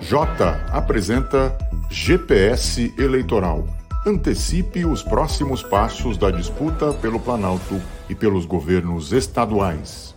[0.00, 0.16] J
[0.72, 1.56] apresenta
[1.90, 3.66] GPS Eleitoral.
[4.06, 10.14] Antecipe os próximos passos da disputa pelo Planalto e pelos governos estaduais.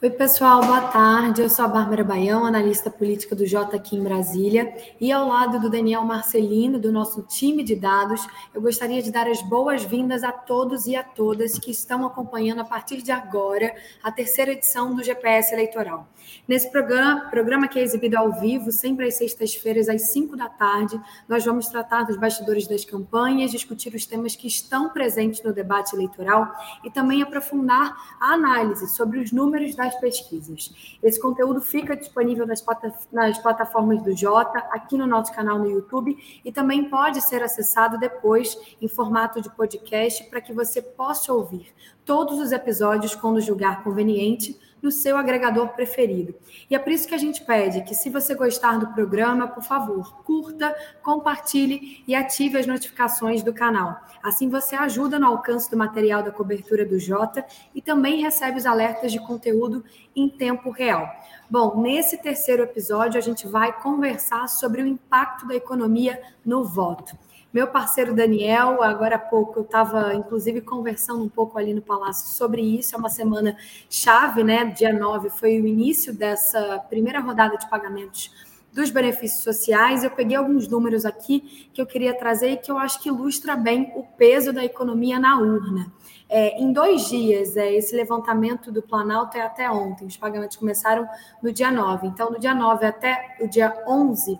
[0.00, 1.42] Oi, pessoal, boa tarde.
[1.42, 4.72] Eu sou a Bárbara Baião, analista política do J aqui em Brasília.
[5.00, 8.24] E ao lado do Daniel Marcelino, do nosso time de dados,
[8.54, 12.64] eu gostaria de dar as boas-vindas a todos e a todas que estão acompanhando a
[12.64, 16.06] partir de agora a terceira edição do GPS Eleitoral.
[16.46, 21.00] Nesse programa, programa que é exibido ao vivo, sempre às sextas-feiras, às 5 da tarde,
[21.28, 25.96] nós vamos tratar dos bastidores das campanhas, discutir os temas que estão presentes no debate
[25.96, 26.52] eleitoral
[26.84, 30.98] e também aprofundar a análise sobre os números da das pesquisas.
[31.02, 32.64] Esse conteúdo fica disponível nas,
[33.10, 37.98] nas plataformas do Jota, aqui no nosso canal no YouTube, e também pode ser acessado
[37.98, 41.72] depois em formato de podcast para que você possa ouvir
[42.04, 46.34] todos os episódios quando julgar conveniente no seu agregador preferido.
[46.70, 49.62] E é por isso que a gente pede que, se você gostar do programa, por
[49.62, 54.00] favor, curta, compartilhe e ative as notificações do canal.
[54.22, 58.66] Assim você ajuda no alcance do material da cobertura do Jota e também recebe os
[58.66, 61.08] alertas de conteúdo em tempo real.
[61.50, 67.16] Bom, nesse terceiro episódio, a gente vai conversar sobre o impacto da economia no voto.
[67.50, 72.28] Meu parceiro Daniel, agora há pouco eu estava, inclusive, conversando um pouco ali no Palácio
[72.28, 72.94] sobre isso.
[72.94, 73.56] É uma semana
[73.88, 74.66] chave, né?
[74.66, 78.30] Dia 9 foi o início dessa primeira rodada de pagamentos
[78.70, 80.04] dos benefícios sociais.
[80.04, 83.56] Eu peguei alguns números aqui que eu queria trazer e que eu acho que ilustra
[83.56, 85.90] bem o peso da economia na urna.
[86.28, 91.08] É, em dois dias, é, esse levantamento do Planalto é até ontem, os pagamentos começaram
[91.42, 92.08] no dia 9.
[92.08, 94.38] Então, do dia 9 até o dia 11,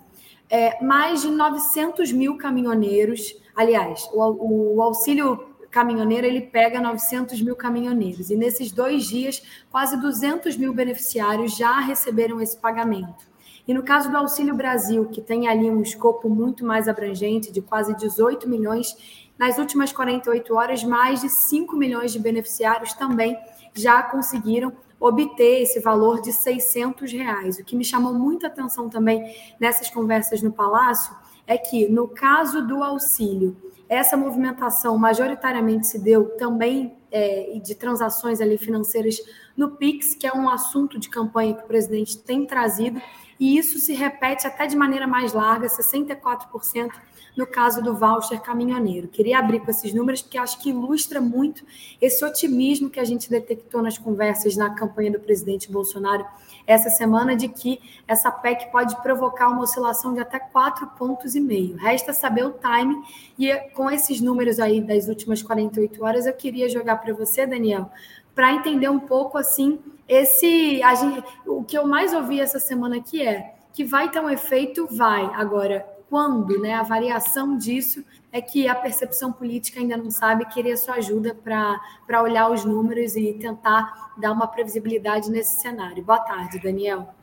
[0.50, 3.34] é, mais de 900 mil caminhoneiros.
[3.54, 8.30] Aliás, o, o auxílio caminhoneiro ele pega 900 mil caminhoneiros.
[8.30, 13.28] E nesses dois dias, quase 200 mil beneficiários já receberam esse pagamento.
[13.66, 17.60] E no caso do Auxílio Brasil, que tem ali um escopo muito mais abrangente, de
[17.60, 18.96] quase 18 milhões,
[19.38, 23.36] nas últimas 48 horas, mais de 5 milhões de beneficiários também
[23.74, 27.58] já conseguiram obter esse valor de 600 reais.
[27.58, 31.14] O que me chamou muita atenção também nessas conversas no Palácio
[31.46, 33.56] é que, no caso do auxílio,
[33.88, 39.16] essa movimentação majoritariamente se deu também é, de transações ali financeiras
[39.56, 43.00] no PIX, que é um assunto de campanha que o presidente tem trazido,
[43.40, 46.90] e isso se repete até de maneira mais larga, 64%
[47.36, 49.08] no caso do voucher caminhoneiro.
[49.08, 51.64] Queria abrir com esses números porque acho que ilustra muito
[52.00, 56.26] esse otimismo que a gente detectou nas conversas na campanha do presidente Bolsonaro
[56.66, 61.40] essa semana de que essa PEC pode provocar uma oscilação de até quatro pontos e
[61.40, 61.76] meio.
[61.76, 63.02] Resta saber o time
[63.38, 67.90] e com esses números aí das últimas 48 horas eu queria jogar para você, Daniel,
[68.34, 69.78] para entender um pouco assim
[70.08, 74.30] esse gente, o que eu mais ouvi essa semana aqui é que vai ter um
[74.30, 75.24] efeito, vai.
[75.34, 76.74] Agora, quando, né?
[76.74, 82.22] A variação disso é que a percepção política ainda não sabe, queria sua ajuda para
[82.22, 86.02] olhar os números e tentar dar uma previsibilidade nesse cenário.
[86.02, 87.14] Boa tarde, Daniel.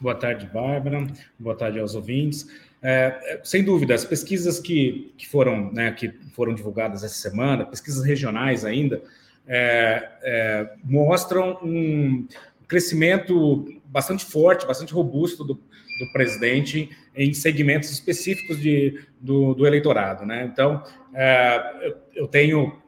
[0.00, 1.06] Boa tarde, Bárbara.
[1.38, 2.46] Boa tarde aos ouvintes.
[2.82, 8.04] É, sem dúvida, as pesquisas que, que, foram, né, que foram divulgadas essa semana, pesquisas
[8.04, 9.02] regionais ainda,
[9.46, 12.26] é, é, mostram um
[12.68, 20.26] crescimento bastante forte, bastante robusto do, do presidente em segmentos específicos de, do, do eleitorado.
[20.26, 20.44] Né?
[20.44, 20.82] Então,
[21.14, 22.80] é, eu, tenho.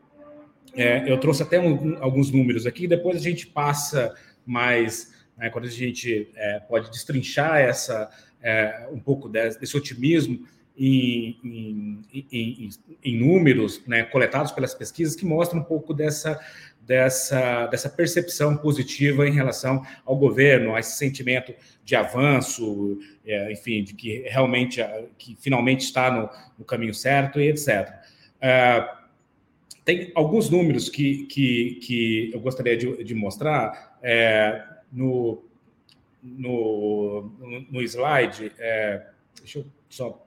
[0.74, 5.16] É, eu trouxe até um, alguns números aqui, depois a gente passa mais.
[5.36, 8.10] Né, quando a gente é, pode destrinchar essa,
[8.42, 10.44] é, um pouco desse, desse otimismo
[10.76, 12.68] em, em, em,
[13.04, 16.38] em números né, coletados pelas pesquisas que mostram um pouco dessa
[16.88, 21.54] dessa, dessa percepção positiva em relação ao governo, a esse sentimento
[21.84, 24.80] de avanço, é, enfim, de que realmente,
[25.18, 27.92] que finalmente está no, no caminho certo e etc.
[28.40, 28.88] É,
[29.84, 35.44] tem alguns números que, que, que eu gostaria de, de mostrar é, no,
[36.22, 37.30] no,
[37.70, 38.50] no slide.
[38.58, 39.06] É,
[39.40, 40.26] deixa eu só.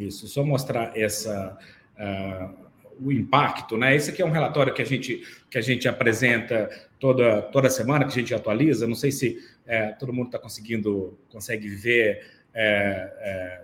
[0.00, 1.58] Isso, só mostrar essa,
[1.98, 2.66] uh,
[3.00, 3.94] o impacto, né?
[3.94, 6.68] Esse aqui é um relatório que a gente, que a gente apresenta
[6.98, 8.86] toda, toda semana, que a gente atualiza.
[8.86, 12.24] Não sei se é, todo mundo está conseguindo, consegue ver
[12.54, 13.62] é, é,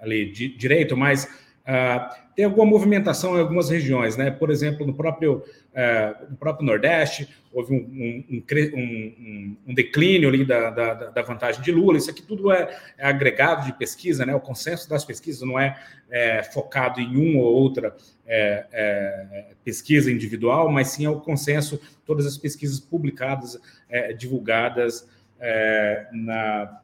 [0.00, 1.28] ali di, direito, mas
[1.64, 4.30] Uh, tem alguma movimentação em algumas regiões, né?
[4.30, 8.42] Por exemplo, no próprio, uh, no próprio Nordeste, houve um, um,
[8.76, 11.96] um, um declínio ali da, da, da, vantagem de Lula.
[11.96, 14.34] Isso aqui tudo é, é, agregado de pesquisa, né?
[14.34, 15.78] O consenso das pesquisas não é,
[16.10, 17.94] é focado em uma ou outra
[18.26, 23.58] é, é, pesquisa individual, mas sim é o consenso, todas as pesquisas publicadas,
[23.88, 25.08] é, divulgadas
[26.12, 26.80] na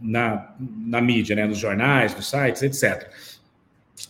[0.00, 3.10] na, na mídia, né, nos jornais, nos sites, etc.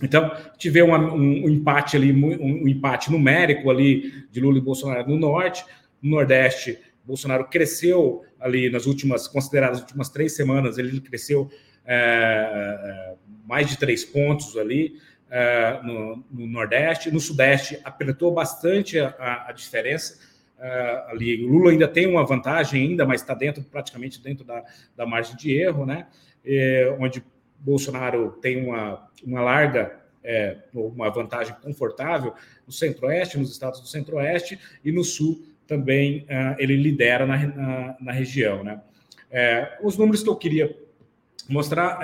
[0.03, 5.17] Então, tive um, um, empate ali, um, empate numérico ali de Lula e Bolsonaro no
[5.17, 5.65] norte,
[6.03, 11.49] no nordeste, Bolsonaro cresceu ali nas últimas, consideradas as últimas três semanas, ele cresceu
[11.85, 13.15] é,
[13.47, 14.97] mais de três pontos ali
[15.31, 20.19] é, no, no, nordeste, no sudeste apertou bastante a, a diferença,
[20.59, 21.45] uh, ali.
[21.45, 24.63] O Lula ainda tem uma vantagem ainda, mas está dentro, praticamente dentro da,
[24.97, 26.07] da margem de erro, né?
[26.45, 27.25] É, onde
[27.59, 32.35] Bolsonaro tem uma, uma larga, é, uma vantagem confortável
[32.67, 37.97] no centro-oeste, nos estados do centro-oeste, e no sul também uh, ele lidera na, na,
[38.01, 38.81] na região, né?
[39.29, 40.77] É, os números que eu queria
[41.49, 42.01] mostrar,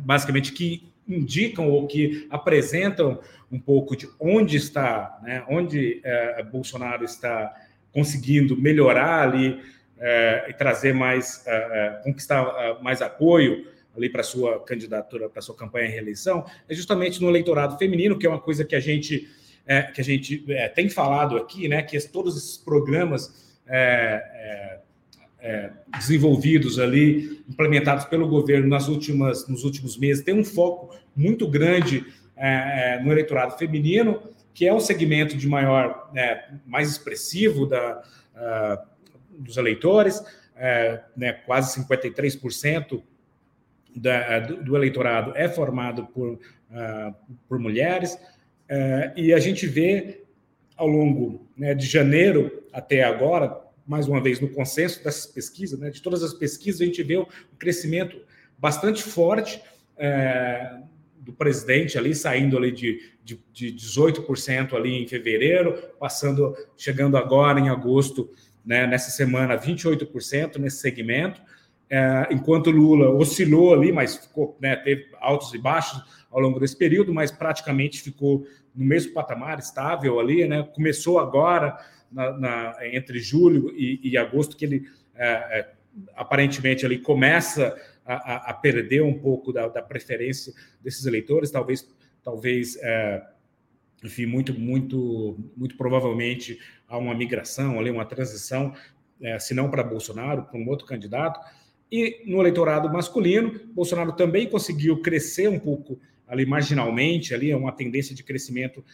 [0.00, 3.20] basicamente, que indicam ou que apresentam
[3.52, 6.02] um pouco de onde está, né, onde
[6.50, 7.54] Bolsonaro está
[7.92, 9.60] conseguindo melhorar ali
[10.00, 15.42] é, e trazer mais, é, é conquistar é, mais apoio ali para sua candidatura, para
[15.42, 18.80] sua campanha em reeleição, é justamente no eleitorado feminino, que é uma coisa que a
[18.80, 19.28] gente
[19.66, 23.46] é, que a gente é, tem falado aqui, né, que todos esses programas
[25.98, 32.02] desenvolvidos ali, implementados pelo governo nas últimas, nos últimos meses, tem um foco muito grande
[33.04, 34.22] no eleitorado feminino,
[34.58, 38.02] que é o segmento de maior, né, mais expressivo da,
[38.34, 38.88] uh,
[39.38, 43.00] dos eleitores, uh, né, quase 53%
[43.94, 47.14] da, do, do, eleitorado é formado por, uh,
[47.48, 48.18] por mulheres,
[49.16, 50.24] e a gente vê
[50.76, 55.88] ao longo né, de janeiro até agora, mais uma vez no consenso dessas pesquisas, né,
[55.88, 57.26] de todas as pesquisas, a gente vê um
[57.58, 58.20] crescimento
[58.58, 59.62] bastante forte
[61.28, 67.60] do presidente ali, saindo ali de, de, de 18% ali em fevereiro, passando, chegando agora
[67.60, 68.30] em agosto,
[68.64, 71.42] né, nessa semana, 28% nesse segmento,
[71.90, 76.76] é, enquanto Lula oscilou ali, mas ficou, né, teve altos e baixos ao longo desse
[76.76, 81.76] período, mas praticamente ficou no mesmo patamar, estável ali, né, começou agora,
[82.10, 85.28] na, na, entre julho e, e, agosto, que ele é,
[85.58, 85.70] é,
[86.16, 87.76] aparentemente ali começa
[88.14, 91.86] a, a perder um pouco da, da, preferência desses eleitores, talvez,
[92.22, 93.22] talvez é,
[94.02, 96.58] enfim, muito, muito, muito provavelmente
[96.88, 98.74] há uma migração, ali, uma transição,
[99.20, 101.38] é, se não para Bolsonaro, para um outro candidato.
[101.90, 107.72] E no eleitorado masculino, Bolsonaro também conseguiu crescer um pouco ali marginalmente, ali é uma
[107.72, 108.84] tendência de crescimento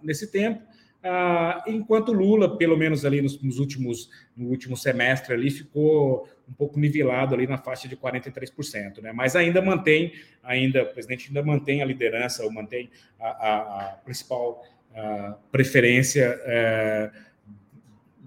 [0.00, 0.62] nesse tempo,
[1.02, 6.52] ah, enquanto Lula, pelo menos ali nos, nos, últimos no último semestre ali ficou um
[6.52, 9.12] pouco nivelado ali na faixa de 43%, né?
[9.12, 10.12] Mas ainda mantém,
[10.42, 14.62] ainda o presidente ainda mantém a liderança ou mantém a, a, a principal
[14.94, 17.10] a preferência é,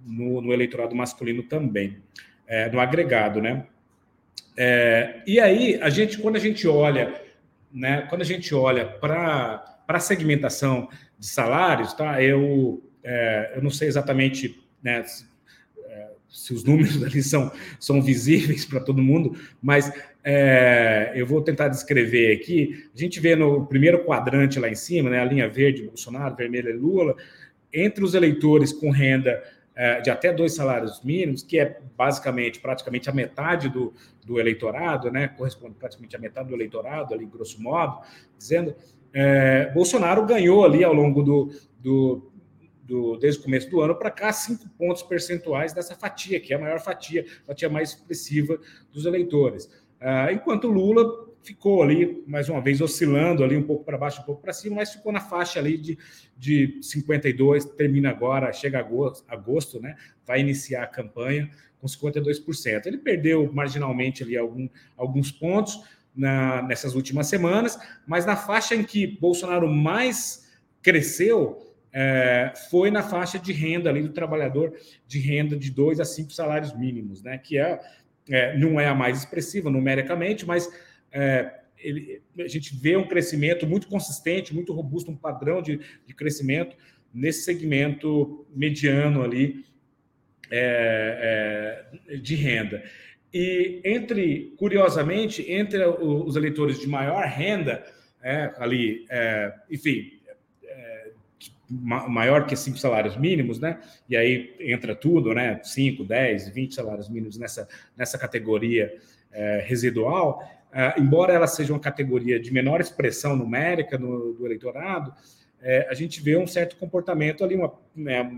[0.06, 1.98] no, no, eleitorado masculino também,
[2.48, 3.68] é, no agregado, né?
[4.56, 7.22] É, e aí a gente, quando a gente olha,
[7.72, 8.08] né?
[8.10, 10.90] Quando a gente olha para para a segmentação
[11.24, 12.22] de salários, tá?
[12.22, 15.26] Eu, é, eu não sei exatamente né, se,
[15.86, 17.50] é, se, os números ali são,
[17.80, 19.90] são visíveis para todo mundo, mas
[20.22, 22.90] é, eu vou tentar descrever aqui.
[22.94, 26.76] A gente vê no primeiro quadrante lá em cima, né, a linha verde, Bolsonaro, vermelha,
[26.76, 27.16] Lula,
[27.72, 29.42] entre os eleitores com renda
[29.74, 33.94] é, de até dois salários mínimos, que é basicamente praticamente a metade do,
[34.26, 38.02] do eleitorado, né, corresponde praticamente a metade do eleitorado, ali, grosso modo,
[38.38, 38.76] dizendo
[39.14, 42.32] é, Bolsonaro ganhou ali ao longo do, do,
[42.82, 46.56] do desde o começo do ano para cá cinco pontos percentuais dessa fatia, que é
[46.56, 48.60] a maior fatia, fatia mais expressiva
[48.92, 49.70] dos eleitores.
[50.00, 54.26] É, enquanto Lula ficou ali, mais uma vez, oscilando ali um pouco para baixo, um
[54.26, 55.98] pouco para cima, mas ficou na faixa ali de,
[56.38, 59.96] de 52, termina agora, chega agosto, agosto, né?
[60.26, 62.86] Vai iniciar a campanha com 52%.
[62.86, 65.82] Ele perdeu marginalmente ali algum, alguns pontos,
[66.16, 70.52] na, nessas últimas semanas, mas na faixa em que Bolsonaro mais
[70.82, 74.74] cresceu é, foi na faixa de renda ali do trabalhador
[75.08, 77.38] de renda de dois a cinco salários mínimos, né?
[77.38, 77.80] Que é,
[78.30, 80.68] é não é a mais expressiva numericamente, mas
[81.12, 86.14] é, ele, a gente vê um crescimento muito consistente, muito robusto, um padrão de, de
[86.14, 86.76] crescimento
[87.14, 89.64] nesse segmento mediano ali
[90.50, 92.84] é, é, de renda.
[93.34, 97.84] E entre, curiosamente, entre os eleitores de maior renda,
[98.22, 100.20] é, ali, é, enfim,
[100.64, 101.12] é,
[101.70, 103.80] maior que cinco salários mínimos, né?
[104.08, 105.60] E aí entra tudo, né?
[105.64, 108.94] 5, 10, 20 salários mínimos nessa, nessa categoria
[109.32, 115.14] é, residual, é, embora ela seja uma categoria de menor expressão numérica no, do eleitorado,
[115.62, 118.30] é, a gente vê um certo comportamento ali, uma, né,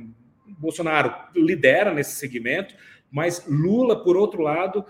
[0.45, 2.75] Bolsonaro lidera nesse segmento,
[3.15, 4.85] mas Lula, por outro lado,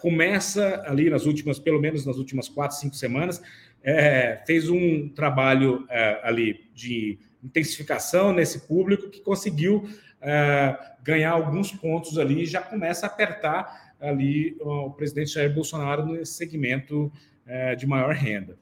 [0.00, 3.42] começa ali nas últimas, pelo menos nas últimas quatro, cinco semanas,
[3.82, 9.88] é, fez um trabalho é, ali de intensificação nesse público que conseguiu
[10.20, 16.06] é, ganhar alguns pontos ali e já começa a apertar ali o presidente Jair Bolsonaro
[16.06, 17.12] nesse segmento
[17.44, 18.56] é, de maior renda.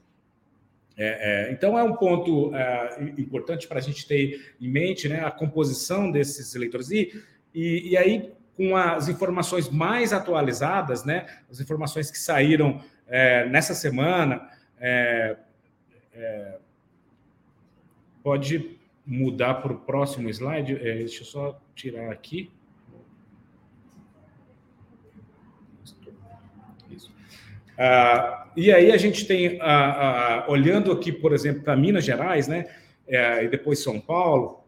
[1.01, 5.23] É, é, então é um ponto é, importante para a gente ter em mente né,
[5.23, 6.91] a composição desses eleitores.
[6.91, 13.47] E, e, e, aí, com as informações mais atualizadas, né, as informações que saíram é,
[13.47, 15.37] nessa semana, é,
[16.13, 16.57] é,
[18.21, 20.75] pode mudar para o próximo slide.
[20.75, 22.51] deixa eu só tirar aqui.
[27.77, 32.45] Ah, e aí a gente tem, ah, ah, olhando aqui, por exemplo, para Minas Gerais,
[32.45, 32.69] né,
[33.07, 34.65] é, e depois São Paulo,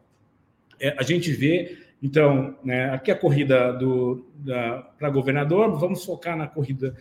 [0.79, 3.77] é, a gente vê, então, né, aqui a corrida
[4.97, 6.95] para governador, vamos focar na corrida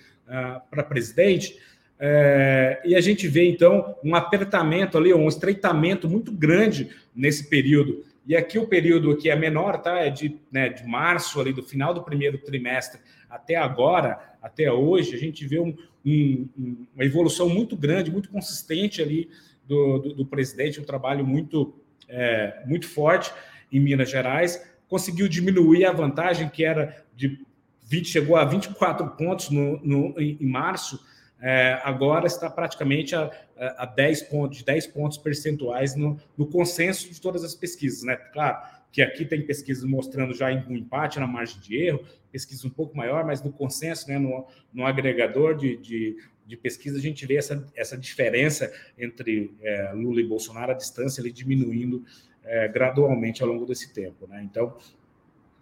[0.71, 1.59] para presidente,
[2.03, 8.03] é, e a gente vê, então, um apertamento ali, um estreitamento muito grande nesse período.
[8.27, 9.99] E aqui o período que é menor, tá?
[9.99, 15.15] É de, né, de março, ali, do final do primeiro trimestre até agora, até hoje,
[15.15, 19.29] a gente vê um, um, uma evolução muito grande, muito consistente ali
[19.67, 21.75] do, do, do presidente, um trabalho muito,
[22.09, 23.33] é, muito forte
[23.71, 24.61] em Minas Gerais.
[24.91, 27.41] Conseguiu diminuir a vantagem que era de
[27.85, 31.01] 20, chegou a 24 pontos no, no em, em março,
[31.41, 33.31] é, agora está praticamente a,
[33.79, 38.15] a 10 pontos, 10 pontos percentuais no, no, consenso de todas as pesquisas, né?
[38.17, 38.59] Claro
[38.93, 42.97] que aqui tem pesquisas mostrando já um empate na margem de erro, pesquisa um pouco
[42.97, 47.37] maior, mas no consenso, né, no, no agregador de, de, de, pesquisa, a gente vê
[47.37, 52.05] essa, essa diferença entre é, Lula e Bolsonaro, a distância ali diminuindo
[52.45, 54.27] é, gradualmente ao longo desse tempo.
[54.27, 54.43] Né?
[54.45, 54.75] Então,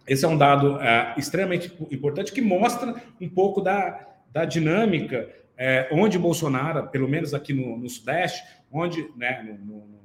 [0.07, 5.89] esse é um dado é, extremamente importante que mostra um pouco da, da dinâmica é,
[5.91, 9.99] onde Bolsonaro, pelo menos aqui no, no Sudeste, onde, né, no, no,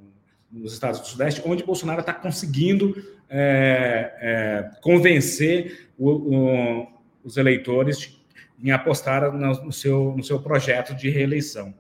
[0.51, 2.95] nos estados do Sudeste, onde Bolsonaro está conseguindo
[3.31, 6.89] é, é, convencer o, o,
[7.23, 8.21] os eleitores
[8.63, 11.75] em apostar no, seu, no seu projeto de reeleição.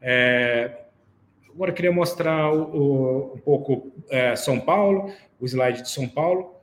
[0.00, 0.85] É,
[1.56, 5.10] agora queria mostrar o, um pouco é, São Paulo,
[5.40, 6.54] o slide de São Paulo.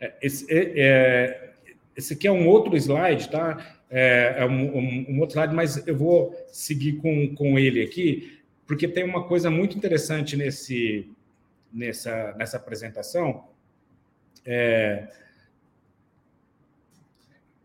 [0.00, 1.52] É, esse, é, é,
[1.96, 3.76] esse aqui é um outro slide, tá?
[3.90, 8.40] É, é um, um, um, outro slide, mas eu vou seguir com, com ele aqui,
[8.64, 11.10] porque tem uma coisa muito interessante nesse,
[11.72, 13.48] nessa, nessa apresentação.
[14.46, 15.08] É,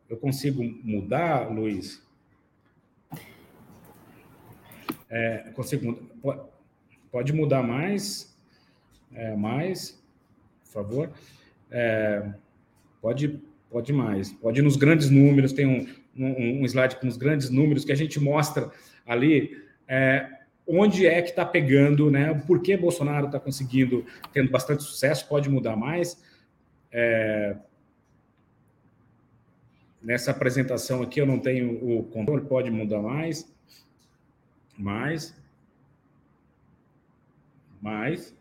[0.09, 2.03] eu consigo mudar, Luiz?
[5.09, 5.97] É, consigo
[7.11, 8.37] pode mudar mais,
[9.13, 10.03] é, mais,
[10.65, 11.11] por favor.
[11.71, 12.33] É,
[13.01, 14.33] pode, pode mais.
[14.33, 17.91] Pode ir nos grandes números, tem um, um, um slide com os grandes números que
[17.91, 18.69] a gente mostra
[19.05, 20.27] ali é,
[20.67, 22.33] onde é que está pegando, né?
[22.45, 26.21] Por que Bolsonaro está conseguindo, tendo bastante sucesso, pode mudar mais.
[26.91, 27.55] É,
[30.05, 33.53] nessa apresentação aqui eu não tenho o controle, pode mudar mais.
[34.77, 35.35] Mais.
[37.81, 38.33] Mais.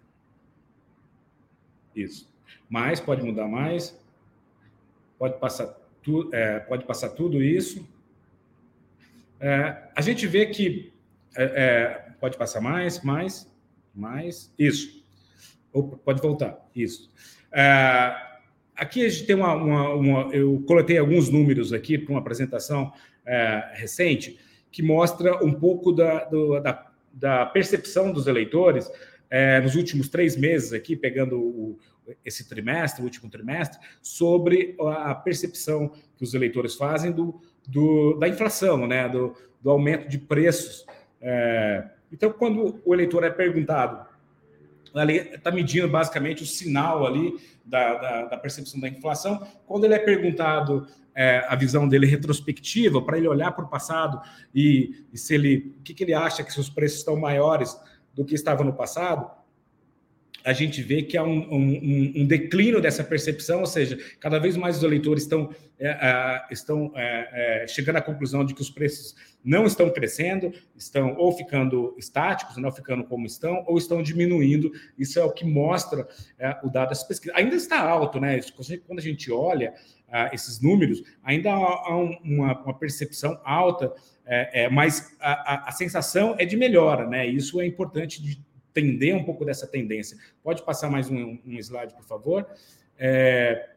[1.97, 2.33] Isso
[2.68, 3.97] mais, pode mudar mais,
[5.18, 5.66] pode passar,
[6.02, 7.87] tu, é, pode passar tudo isso.
[9.38, 10.92] É, a gente vê que
[11.37, 13.49] é, é pode passar mais, mais,
[13.94, 15.04] mais, isso.
[16.04, 17.11] Pode voltar, isso.
[17.52, 18.34] É,
[18.76, 22.93] aqui a gente tem uma, uma, uma, Eu coletei alguns números aqui para uma apresentação
[23.26, 24.38] é, recente
[24.71, 28.90] que mostra um pouco da, do, da, da percepção dos eleitores
[29.31, 31.78] é, nos últimos três meses aqui, pegando o,
[32.25, 38.28] esse trimestre, o último trimestre, sobre a percepção que os eleitores fazem do, do da
[38.28, 40.85] inflação, né, do, do aumento de preços.
[41.21, 44.07] É, então, quando o eleitor é perguntado,
[45.35, 49.47] está medindo basicamente o sinal ali da, da, da, percepção da inflação.
[49.66, 54.21] Quando ele é perguntado é, a visão dele retrospectiva, para ele olhar para o passado
[54.54, 57.78] e, e, se ele, o que, que ele acha que seus preços estão maiores
[58.12, 59.30] do que estavam no passado,
[60.45, 64.59] a gente vê que há um, um, um, declínio dessa percepção, ou seja, cada vez
[64.59, 65.49] mais os eleitores estão,
[65.79, 70.53] é, é, estão é, é, chegando à conclusão de que os preços não estão crescendo,
[70.77, 74.71] estão ou ficando estáticos, não ficando como estão, ou estão diminuindo.
[74.99, 76.07] Isso é o que mostra
[76.39, 77.33] é, o dado dessa pesquisa.
[77.35, 78.39] Ainda está alto, né?
[78.87, 79.73] Quando a gente olha
[80.11, 83.91] ah, esses números, ainda há uma, uma percepção alta,
[84.27, 87.27] é, mas a, a, a sensação é de melhora, né?
[87.27, 88.39] Isso é importante de
[88.75, 90.16] entender um pouco dessa tendência.
[90.43, 92.47] Pode passar mais um, um slide, por favor?
[92.99, 93.69] É,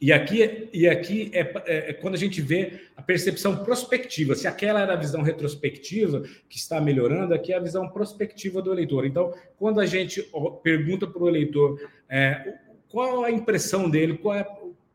[0.00, 4.34] e aqui, e aqui é, é, é, quando a gente vê a percepção prospectiva.
[4.34, 8.72] Se aquela era a visão retrospectiva, que está melhorando, aqui é a visão prospectiva do
[8.72, 9.06] eleitor.
[9.06, 10.26] Então, quando a gente
[10.62, 12.54] pergunta para o eleitor é,
[12.88, 14.46] qual a impressão dele, qual é,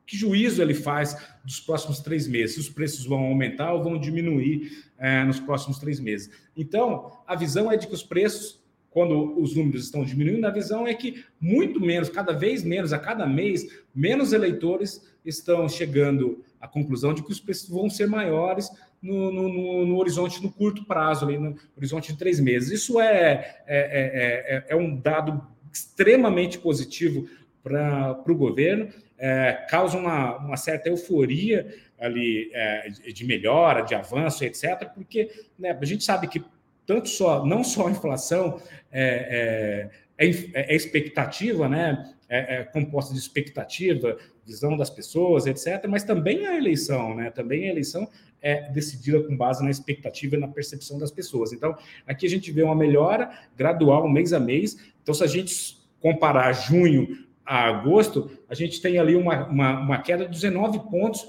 [0.06, 1.16] que juízo ele faz
[1.46, 5.80] dos próximos três meses, se os preços vão aumentar ou vão diminuir é, nos próximos
[5.80, 6.30] três meses.
[6.56, 8.59] Então, a visão é de que os preços
[8.90, 13.00] quando os números estão diminuindo, a visão é que muito menos, cada vez menos, a
[13.00, 18.70] cada mês, menos eleitores estão chegando à conclusão de que os preços vão ser maiores
[19.02, 22.72] no, no, no horizonte, no curto prazo, ali, no horizonte de três meses.
[22.72, 25.42] Isso é, é, é, é, é um dado
[25.72, 27.30] extremamente positivo
[27.64, 34.44] para o governo, é, causa uma, uma certa euforia ali é, de melhora, de avanço,
[34.44, 36.42] etc., porque né, a gente sabe que
[36.90, 38.60] tanto só, não só a inflação
[38.92, 42.16] é, é, é, é expectativa, né?
[42.28, 47.30] É, é, composta de expectativa, visão das pessoas, etc., mas também a eleição, né?
[47.30, 48.10] Também a eleição
[48.42, 51.54] é decidida com base na expectativa e na percepção das pessoas.
[51.54, 51.78] Então,
[52.08, 54.76] aqui a gente vê uma melhora gradual, mês a mês.
[55.04, 59.98] Então, se a gente comparar junho a agosto, a gente tem ali uma, uma, uma
[60.02, 61.28] queda de 19 pontos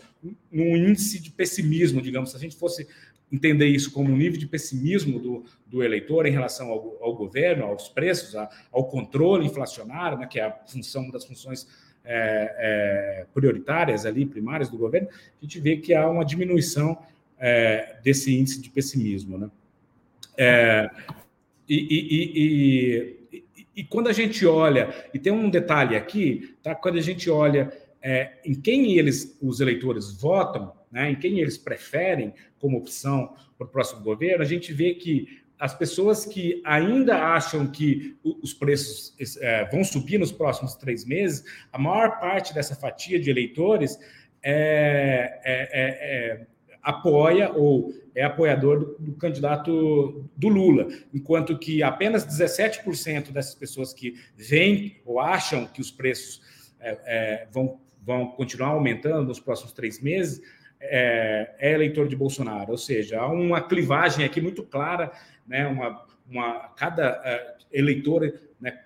[0.50, 2.31] no índice de pessimismo, digamos.
[2.31, 2.87] Se a gente fosse
[3.33, 7.65] entender isso como um nível de pessimismo do, do eleitor em relação ao, ao governo,
[7.65, 11.69] aos preços, a, ao controle inflacionário, né, que é a função das funções
[12.05, 16.99] é, é, prioritárias ali, primárias do governo, a gente vê que há uma diminuição
[17.39, 19.39] é, desse índice de pessimismo.
[19.39, 19.51] Né?
[20.37, 20.91] É,
[21.69, 26.75] e, e, e, e, quando a gente olha, e tem um detalhe aqui, tá?
[26.75, 27.73] quando a gente olha
[28.03, 33.66] é, em quem eles, os eleitores votam, né, em quem eles preferem como opção para
[33.66, 39.14] o próximo governo, a gente vê que as pessoas que ainda acham que os preços
[39.42, 43.98] é, vão subir nos próximos três meses, a maior parte dessa fatia de eleitores
[44.42, 46.46] é, é, é, é
[46.83, 53.92] apoia ou é apoiador do, do, candidato do Lula, enquanto que apenas 17% dessas pessoas
[53.92, 56.40] que veem ou acham que os preços
[56.81, 60.40] é, vão, vão continuar aumentando nos próximos três meses
[60.81, 65.12] é, é, eleitor de Bolsonaro, ou seja, há uma clivagem aqui muito clara,
[65.47, 65.66] né?
[65.66, 68.81] Uma, uma cada uh, eleitor, né?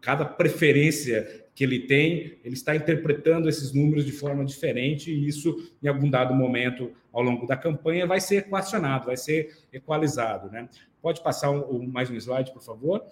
[0.00, 5.72] Cada preferência que ele tem, ele está interpretando esses números de forma diferente e isso,
[5.82, 10.68] em algum dado momento ao longo da campanha, vai ser equacionado, vai ser equalizado, né?
[11.00, 13.04] Pode passar um, um, mais um slide, por favor.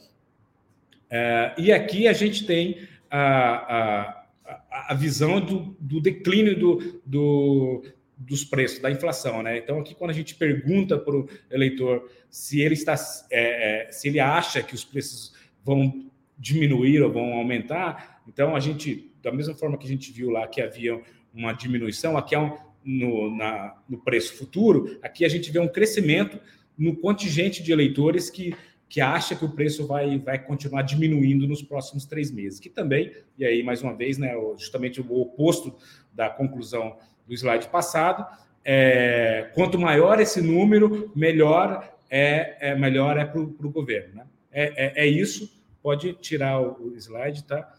[1.11, 7.85] Uh, e aqui a gente tem a, a, a visão do, do declínio do, do,
[8.27, 9.59] dos preços, da inflação, né?
[9.59, 12.95] Então, aqui, quando a gente pergunta para o eleitor se ele está,
[13.31, 18.61] é, é, se ele acha que os preços vão diminuir ou vão aumentar, então a
[18.61, 21.01] gente, da mesma forma que a gente viu lá que havia
[21.35, 25.69] uma diminuição, aqui é um, no, na, no preço futuro, aqui a gente vê um
[25.69, 26.39] crescimento
[26.77, 28.55] no contingente de eleitores que,
[28.89, 33.13] que acha que o preço vai, vai continuar diminuindo nos próximos três meses, que também,
[33.39, 35.77] e aí, mais uma vez, né, justamente o oposto
[36.13, 36.97] da conclusão
[37.33, 38.27] do slide passado.
[38.65, 44.17] É, quanto maior esse número, melhor é, é melhor é para o governo.
[44.17, 44.27] Né?
[44.53, 45.51] É, é, é, isso.
[45.83, 47.73] Pode tirar o, slide, tá?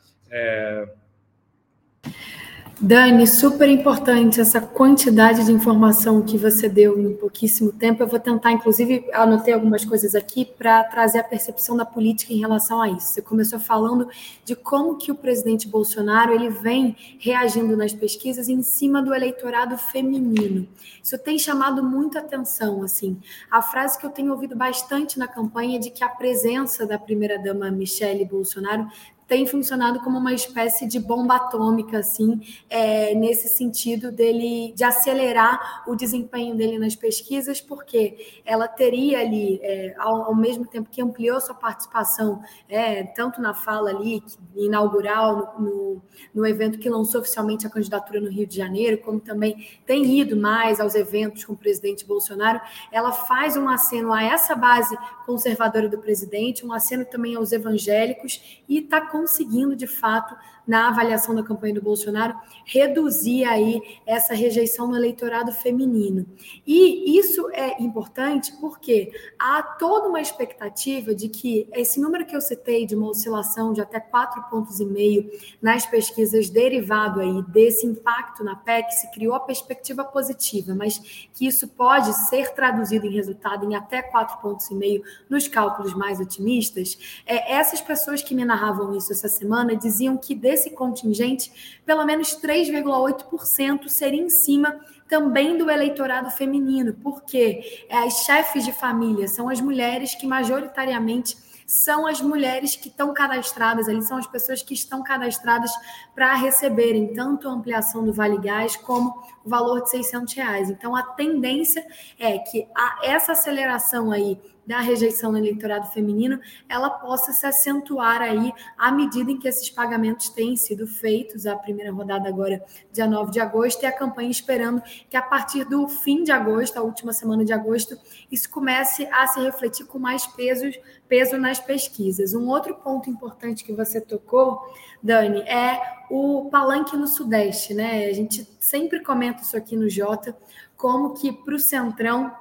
[2.81, 8.01] Dani, super importante essa quantidade de informação que você deu em pouquíssimo tempo.
[8.01, 12.39] Eu vou tentar, inclusive, anotei algumas coisas aqui para trazer a percepção da política em
[12.39, 13.07] relação a isso.
[13.07, 14.09] Você começou falando
[14.43, 19.77] de como que o presidente Bolsonaro ele vem reagindo nas pesquisas em cima do eleitorado
[19.77, 20.67] feminino.
[21.01, 23.17] Isso tem chamado muita atenção, assim.
[23.51, 26.97] A frase que eu tenho ouvido bastante na campanha é de que a presença da
[26.97, 28.87] primeira-dama Michele Bolsonaro
[29.33, 35.83] tem funcionado como uma espécie de bomba atômica, assim, é, nesse sentido dele de acelerar
[35.87, 41.01] o desempenho dele nas pesquisas, porque ela teria ali, é, ao, ao, mesmo tempo que
[41.01, 44.23] ampliou sua participação, é, tanto na fala ali
[44.55, 49.19] inaugural, no, no, no evento que lançou oficialmente a candidatura no Rio de Janeiro, como
[49.19, 54.23] também tem ido mais aos eventos com o presidente Bolsonaro, ela faz um aceno a
[54.23, 60.35] essa base conservadora do presidente, um aceno também aos evangélicos e está conseguindo, de fato,
[60.65, 66.25] na avaliação da campanha do Bolsonaro, reduzir aí essa rejeição no eleitorado feminino.
[66.65, 72.41] E isso é importante porque há toda uma expectativa de que esse número que eu
[72.41, 75.29] citei de uma oscilação de até quatro pontos e meio
[75.61, 81.45] nas pesquisas derivado aí desse impacto na PEC se criou a perspectiva positiva, mas que
[81.45, 86.19] isso pode ser traduzido em resultado em até quatro pontos e meio nos cálculos mais
[86.19, 86.97] otimistas.
[87.25, 91.51] É, essas pessoas que me narravam isso essa semana diziam que desse contingente,
[91.85, 99.27] pelo menos 3,8% seria em cima também do eleitorado feminino, porque as chefes de família
[99.27, 101.35] são as mulheres que majoritariamente
[101.65, 105.71] são as mulheres que estão cadastradas ali, são as pessoas que estão cadastradas
[106.13, 110.69] para receberem tanto a ampliação do Vale Gás como o valor de 600 reais.
[110.69, 111.85] Então, a tendência
[112.19, 118.21] é que a, essa aceleração aí da rejeição no eleitorado feminino, ela possa se acentuar
[118.21, 123.07] aí à medida em que esses pagamentos têm sido feitos, a primeira rodada agora, dia
[123.07, 126.81] 9 de agosto, e a campanha esperando que a partir do fim de agosto, a
[126.81, 127.97] última semana de agosto,
[128.31, 130.65] isso comece a se refletir com mais peso,
[131.07, 132.33] peso nas pesquisas.
[132.33, 134.61] Um outro ponto importante que você tocou,
[135.01, 138.05] Dani, é o palanque no Sudeste, né?
[138.05, 140.37] A gente sempre comenta isso aqui no Jota,
[140.77, 142.31] como que para o Centrão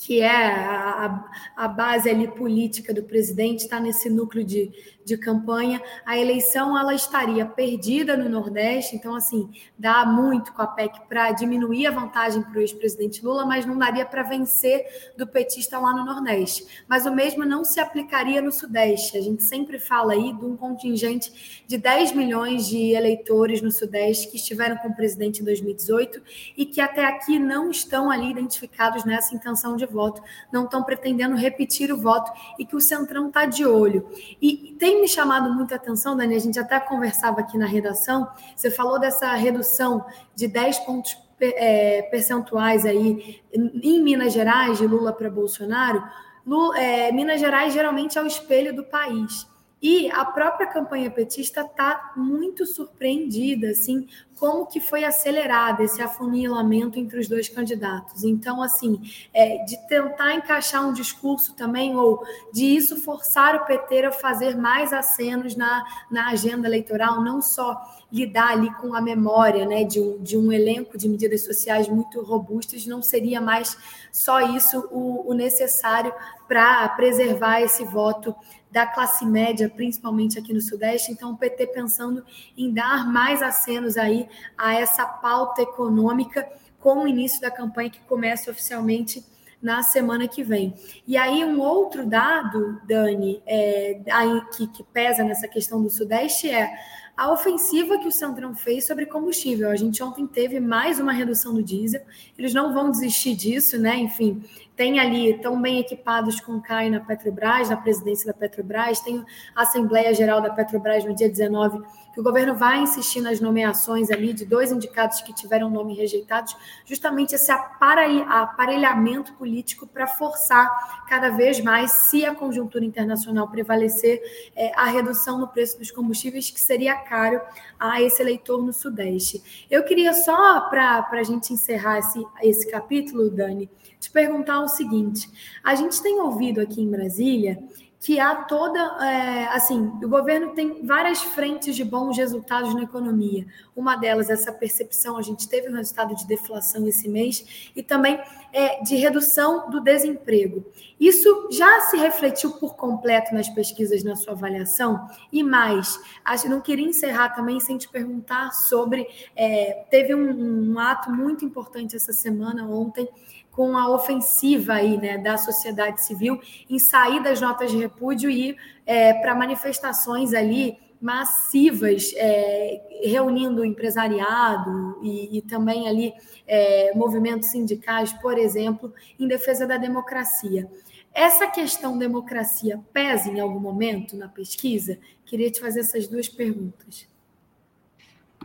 [0.00, 4.72] que é a, a, base ali política do presidente, está nesse núcleo de,
[5.04, 10.66] de campanha, a eleição ela estaria perdida no Nordeste, então assim, dá muito com a
[10.66, 15.26] PEC para diminuir a vantagem para o ex-presidente Lula, mas não daria para vencer do
[15.26, 16.84] petista lá no Nordeste.
[16.88, 19.18] Mas o mesmo não se aplicaria no Sudeste.
[19.18, 24.28] A gente sempre fala aí de um contingente de 10 milhões de eleitores no Sudeste
[24.30, 26.22] que estiveram com o presidente em 2018
[26.56, 30.22] e que até aqui não estão ali identificados nessa intenção de voto,
[30.52, 34.08] não estão pretendendo repetir o voto e que o Centrão está de olho.
[34.40, 38.70] E tem me chamado muita atenção, Dani, a gente até conversava aqui na redação, você
[38.70, 45.30] falou dessa redução de 10 pontos é, percentuais aí em Minas Gerais, de Lula para
[45.30, 46.02] Bolsonaro.
[46.46, 49.46] Lula, é, Minas Gerais geralmente é o espelho do país.
[49.82, 54.06] E a própria campanha petista está muito surpreendida, assim,
[54.40, 58.22] como que foi acelerado esse afunilamento entre os dois candidatos.
[58.22, 59.00] Então, assim,
[59.32, 64.54] é, de tentar encaixar um discurso também, ou de isso forçar o PT a fazer
[64.54, 67.74] mais acenos na, na agenda eleitoral, não só
[68.12, 72.22] lidar ali com a memória né, de, um, de um elenco de medidas sociais muito
[72.22, 73.76] robustas, não seria mais
[74.12, 76.12] só isso o, o necessário
[76.48, 78.34] para preservar esse voto
[78.70, 81.12] da classe média, principalmente aqui no Sudeste.
[81.12, 82.24] Então, o PT pensando
[82.56, 88.00] em dar mais acenos aí a essa pauta econômica com o início da campanha que
[88.00, 89.24] começa oficialmente
[89.60, 90.74] na semana que vem.
[91.06, 96.48] E aí, um outro dado, Dani, é, aí, que, que pesa nessa questão do Sudeste
[96.48, 96.72] é
[97.20, 99.68] a ofensiva que o Centrão fez sobre combustível.
[99.68, 102.00] A gente ontem teve mais uma redução do diesel,
[102.38, 103.98] eles não vão desistir disso, né?
[103.98, 104.42] Enfim,
[104.80, 109.22] tem ali, tão bem equipados com o Caio na Petrobras, na presidência da Petrobras, tem
[109.54, 114.10] a Assembleia Geral da Petrobras no dia 19, que o governo vai insistir nas nomeações
[114.10, 116.54] ali de dois indicados que tiveram nome rejeitados,
[116.84, 124.20] justamente esse aparelhamento político para forçar cada vez mais, se a conjuntura internacional prevalecer,
[124.54, 127.40] é, a redução no preço dos combustíveis, que seria caro
[127.78, 129.66] a esse eleitor no Sudeste.
[129.70, 135.26] Eu queria só, para a gente encerrar esse, esse capítulo, Dani, te perguntar o seguinte:
[135.64, 137.58] a gente tem ouvido aqui em Brasília
[138.00, 143.46] que há toda, é, assim, o governo tem várias frentes de bons resultados na economia.
[143.76, 148.18] Uma delas, essa percepção, a gente teve um resultado de deflação esse mês e também
[148.54, 150.64] é, de redução do desemprego.
[150.98, 155.06] Isso já se refletiu por completo nas pesquisas, na sua avaliação?
[155.30, 160.78] E mais, acho não queria encerrar também sem te perguntar sobre, é, teve um, um
[160.78, 163.06] ato muito importante essa semana, ontem,
[163.50, 168.56] com a ofensiva aí, né, da sociedade civil em sair das notas de repúdio e
[168.86, 176.12] é, para manifestações ali massivas, é, reunindo empresariado e, e também ali
[176.46, 180.70] é, movimentos sindicais, por exemplo, em defesa da democracia.
[181.12, 184.98] Essa questão democracia pesa em algum momento na pesquisa?
[185.24, 187.08] Queria te fazer essas duas perguntas.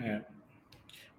[0.01, 0.21] É.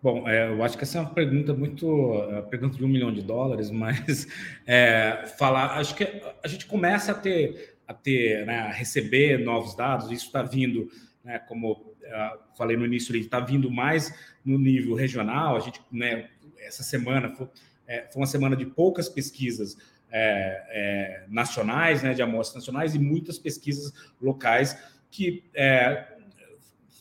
[0.06, 3.12] Bom, é, eu acho que essa é uma pergunta muito é, pergunta de um milhão
[3.12, 4.28] de dólares, mas
[4.64, 6.04] é, falar, acho que
[6.44, 10.12] a gente começa a ter a ter, né, a receber novos dados.
[10.12, 10.88] Isso está vindo,
[11.24, 14.14] né, como uh, falei no início, está vindo mais
[14.44, 15.56] no nível regional.
[15.56, 17.48] A gente, né, essa semana foi,
[17.88, 19.76] é, foi uma semana de poucas pesquisas
[20.08, 23.92] é, é, nacionais, né, de amostras nacionais e muitas pesquisas
[24.22, 24.78] locais
[25.10, 26.06] que é,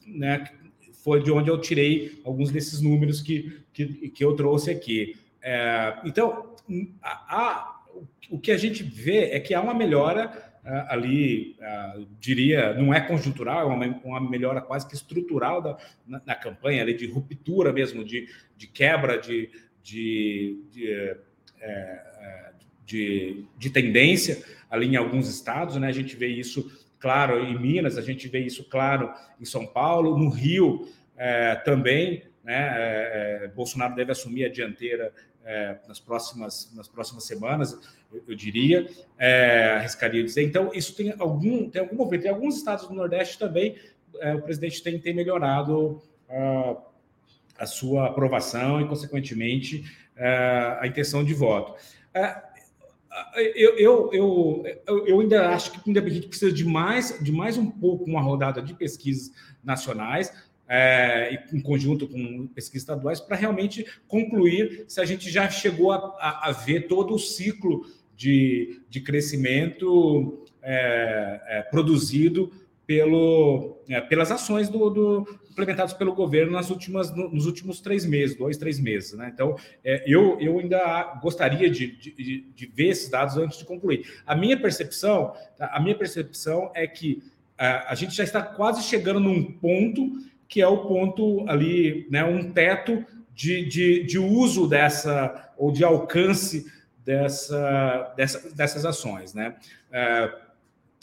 [0.07, 0.43] né,
[1.05, 5.15] foi de onde eu tirei alguns desses números que, que, que eu trouxe aqui.
[5.39, 6.55] É, então,
[6.99, 7.81] a, a,
[8.31, 10.55] o que a gente vê é que há uma melhora
[10.89, 11.55] ali,
[12.19, 16.81] diria, não é conjuntural, é uma, uma melhora quase que estrutural da, na, na, campanha,
[16.81, 19.51] ali, de ruptura mesmo, de, de quebra de,
[19.83, 21.17] de, de, é,
[21.61, 22.51] é,
[22.83, 25.75] de, de tendência ali em alguns estados.
[25.75, 25.87] Né?
[25.87, 26.67] A gente vê isso
[26.99, 32.23] claro em Minas, a gente vê isso claro em São Paulo, no Rio é, também.
[32.43, 32.55] Né?
[32.55, 35.13] É, é Bolsonaro deve assumir a dianteira
[35.45, 37.79] é, nas, próximas, nas próximas semanas,
[38.11, 40.43] eu, eu diria, é, arriscaria dizer.
[40.43, 42.25] Então, isso tem algum, tem algum movimento.
[42.25, 43.77] Em alguns estados do Nordeste também,
[44.19, 46.77] é, o presidente tem, tem melhorado a,
[47.59, 51.75] a sua aprovação e, consequentemente, é, a intenção de voto.
[52.13, 52.41] É,
[53.55, 57.65] eu, eu, eu, eu, ainda acho que a gente precisa de mais, de mais um
[57.65, 59.31] pouco uma rodada de pesquisas
[59.63, 60.31] nacionais
[60.67, 65.97] é, em conjunto com pesquisas estaduais, para realmente concluir se a gente já chegou a,
[66.19, 72.51] a, a ver todo o ciclo de, de crescimento é, é, produzido
[72.85, 78.35] pelo, é, pelas ações do, do, implementadas pelo governo nas últimas, nos últimos três meses,
[78.35, 79.13] dois, três meses.
[79.13, 79.31] Né?
[79.33, 84.05] Então, é, eu, eu ainda gostaria de, de, de, ver esses dados antes de concluir.
[84.25, 87.23] A minha percepção, a minha percepção é que
[87.57, 90.11] a, a gente já está quase chegando num ponto
[90.47, 95.83] que é o ponto ali, né, um teto de, de, de uso dessa, ou de
[95.83, 96.71] alcance
[97.03, 99.33] dessa, dessa dessas ações.
[99.33, 99.55] Né?
[99.91, 100.44] É,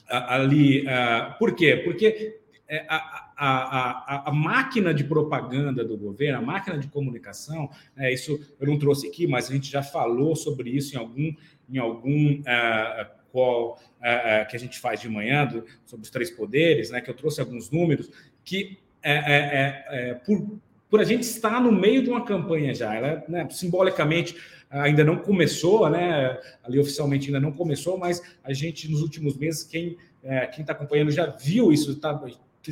[0.09, 1.77] ali, é, por quê?
[1.85, 7.69] Porque é, a, a, a, a, máquina de propaganda do governo, a máquina de comunicação,
[7.97, 11.35] é, isso eu não trouxe aqui, mas a gente já falou sobre isso em algum,
[11.69, 16.31] em algum uh, call uh, que a gente faz de manhã do, sobre os três
[16.31, 18.11] poderes, né, que eu trouxe alguns números,
[18.45, 22.75] que é, é, é, é, por, por a gente estar no meio de uma campanha
[22.75, 24.37] já, ela né, simbolicamente
[24.73, 26.39] ainda não começou, né?
[26.63, 30.73] Ali oficialmente ainda não começou, mas a gente nos últimos meses, quem é, quem está
[30.73, 32.21] acompanhando já viu isso, está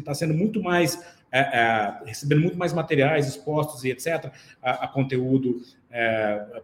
[0.05, 4.33] tá sendo muito mais é, é, recebendo muito mais materiais expostos e etc.
[4.63, 5.61] a, a conteúdo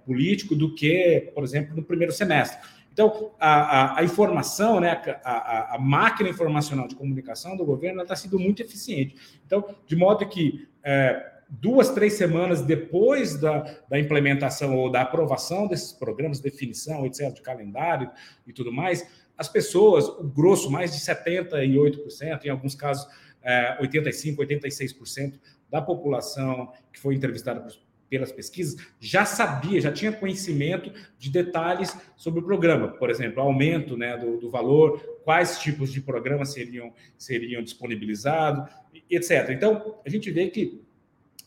[0.04, 2.60] político do que, por exemplo, no primeiro semestre.
[2.92, 8.14] Então, a, a, a informação, né, a, a, máquina informacional de comunicação do governo está
[8.14, 9.16] sendo muito eficiente.
[9.44, 15.66] Então, de modo que é, duas, três semanas depois da, da implementação ou da aprovação
[15.66, 18.10] desses programas, definição, etc., de calendário
[18.46, 19.06] e tudo mais,
[19.38, 23.06] as pessoas, o grosso, mais de 78%, em alguns casos
[23.42, 25.34] é, 85%, 86%
[25.70, 27.66] da população que foi entrevistada
[28.08, 33.96] pelas pesquisas, já sabia, já tinha conhecimento de detalhes sobre o programa, por exemplo, aumento
[33.96, 38.72] né, do, do valor, quais tipos de programas seriam, seriam disponibilizados,
[39.10, 39.50] etc.
[39.50, 40.85] Então, a gente vê que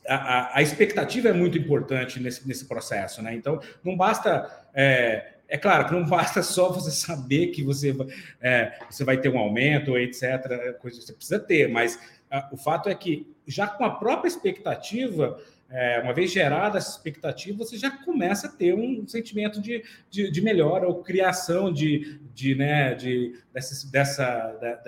[0.07, 3.21] a, a, expectativa é muito importante nesse, nesse processo.
[3.21, 3.33] Né?
[3.35, 4.49] Então, não basta.
[4.73, 7.95] É, é claro que não basta só você saber que você,
[8.39, 10.77] é, você vai ter um aumento, etc.
[10.79, 14.27] Coisa que você precisa ter, mas a, o fato é que já com a própria
[14.27, 15.39] expectativa
[15.71, 20.31] é, uma vez gerada essa expectativa, você já começa a ter um sentimento de, de,
[20.31, 24.79] de melhora ou criação de, de, né, de, desse, dessa,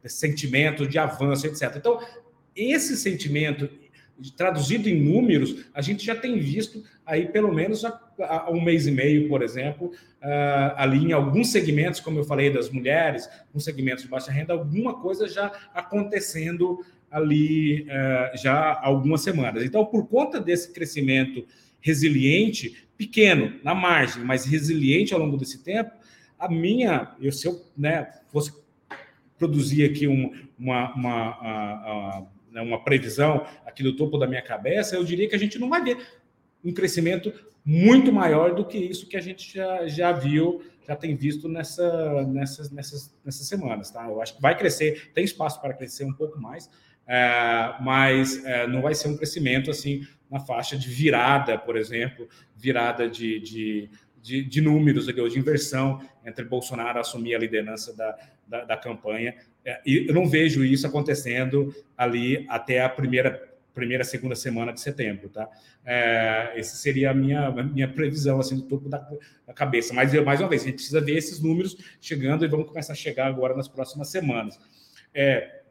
[0.00, 1.74] desse sentimento de avanço, etc.
[1.76, 2.00] Então,
[2.54, 3.68] esse sentimento
[4.36, 8.90] traduzido em números, a gente já tem visto aí pelo menos há um mês e
[8.90, 14.04] meio, por exemplo, uh, ali em alguns segmentos, como eu falei, das mulheres, alguns segmentos
[14.04, 19.64] de baixa renda, alguma coisa já acontecendo ali uh, já há algumas semanas.
[19.64, 21.44] Então, por conta desse crescimento
[21.80, 25.90] resiliente, pequeno na margem, mas resiliente ao longo desse tempo,
[26.38, 28.52] a minha, eu, se eu né, fosse
[29.38, 35.04] produzir aqui um, uma, uma, né, uma previsão aqui no topo da minha cabeça, eu
[35.04, 35.98] diria que a gente não vai ver
[36.64, 37.32] um crescimento
[37.64, 42.24] muito maior do que isso que a gente já, já viu, já tem visto nessa,
[42.26, 43.90] nessas, nessas, nessas semanas.
[43.90, 44.06] Tá?
[44.06, 46.70] Eu acho que vai crescer, tem espaço para crescer um pouco mais,
[47.06, 52.28] é, mas é, não vai ser um crescimento assim na faixa de virada, por exemplo,
[52.56, 53.90] virada de, de,
[54.22, 58.16] de, de números, de inversão entre Bolsonaro assumir a liderança da,
[58.50, 59.34] da, da campanha.
[59.64, 64.80] É, e eu não vejo isso acontecendo ali até a primeira primeira, segunda semana de
[64.80, 65.48] setembro, tá?
[65.86, 68.98] É, essa seria a minha, minha previsão, assim, do topo da,
[69.46, 69.94] da, cabeça.
[69.94, 72.96] Mas, mais uma vez, a gente precisa ver esses números chegando e vamos começar a
[72.96, 74.58] chegar agora nas próximas semanas.
[75.14, 75.62] É,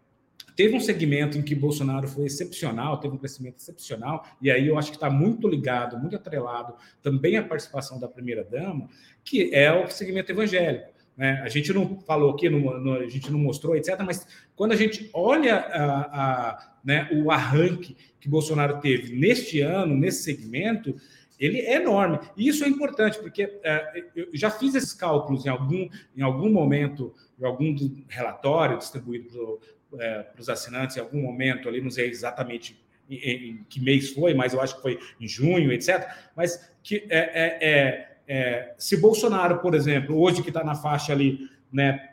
[0.55, 4.77] teve um segmento em que Bolsonaro foi excepcional, teve um crescimento excepcional, e aí eu
[4.77, 8.89] acho que está muito ligado, muito atrelado também à participação da primeira-dama,
[9.23, 10.98] que é o segmento evangélico.
[11.19, 11.41] Né?
[11.43, 14.75] A gente não falou aqui, não, não, a gente não mostrou, etc., mas quando a
[14.77, 20.95] gente olha a, a, né, o arranque que Bolsonaro teve neste ano, nesse segmento,
[21.37, 22.19] ele é enorme.
[22.37, 26.49] E isso é importante, porque é, eu já fiz esses cálculos em algum, em algum
[26.49, 27.75] momento, em algum
[28.07, 29.59] relatório distribuído
[29.91, 32.79] para é, os assinantes, em algum momento ali, não sei exatamente
[33.09, 36.07] em, que mês foi, mas eu acho que foi em junho, etc.
[36.33, 41.49] Mas que é, é, é se Bolsonaro, por exemplo, hoje que está na faixa ali,
[41.73, 42.09] né,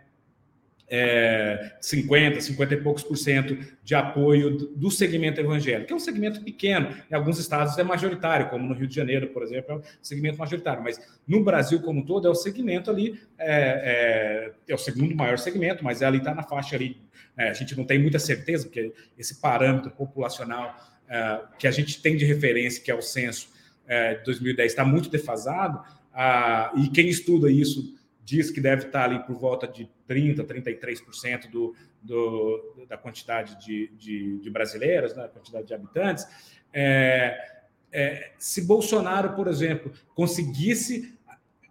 [0.89, 6.01] é, 50, 50 e poucos por cento de apoio do segmento evangélico, que é um
[6.01, 9.75] segmento pequeno, em alguns estados é majoritário, como no Rio de Janeiro, por exemplo, é
[9.77, 14.73] um segmento majoritário, mas no Brasil como um todo é o segmento ali, é, é,
[14.73, 17.01] é o segundo maior segmento, mas ali está na faixa ali,
[17.37, 20.75] é, a gente não tem muita certeza, porque esse parâmetro populacional
[21.09, 23.49] é, que a gente tem de referência, que é o censo
[23.89, 25.83] é, de 2010, está muito defasado,
[26.19, 31.51] ah, e quem estuda isso diz que deve estar ali por volta de 30%, 33%
[31.51, 36.27] do, do, da quantidade de, de, de brasileiros, né, quantidade de habitantes.
[36.73, 37.57] É,
[37.93, 41.15] é, se Bolsonaro, por exemplo, conseguisse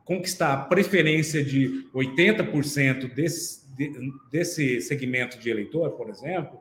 [0.05, 3.65] conquistar a preferência de 80% desse,
[4.31, 6.59] desse segmento de eleitor, por exemplo,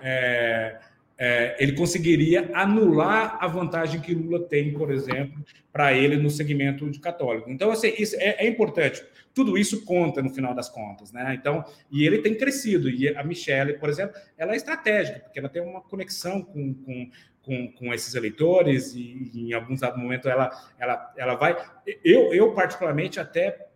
[0.00, 0.80] é,
[1.26, 6.90] é, ele conseguiria anular a vantagem que Lula tem, por exemplo, para ele no segmento
[6.90, 7.50] de católico.
[7.50, 9.02] Então, assim, isso é, é, importante.
[9.32, 11.34] Tudo isso conta no final das contas, né?
[11.34, 12.90] Então, e ele tem crescido.
[12.90, 17.10] E a Michelle, por exemplo, ela é estratégica, porque ela tem uma conexão com, com,
[17.40, 21.56] com, com esses eleitores e, em alguns momentos ela, ela, ela vai.
[22.04, 23.66] Eu, eu particularmente, até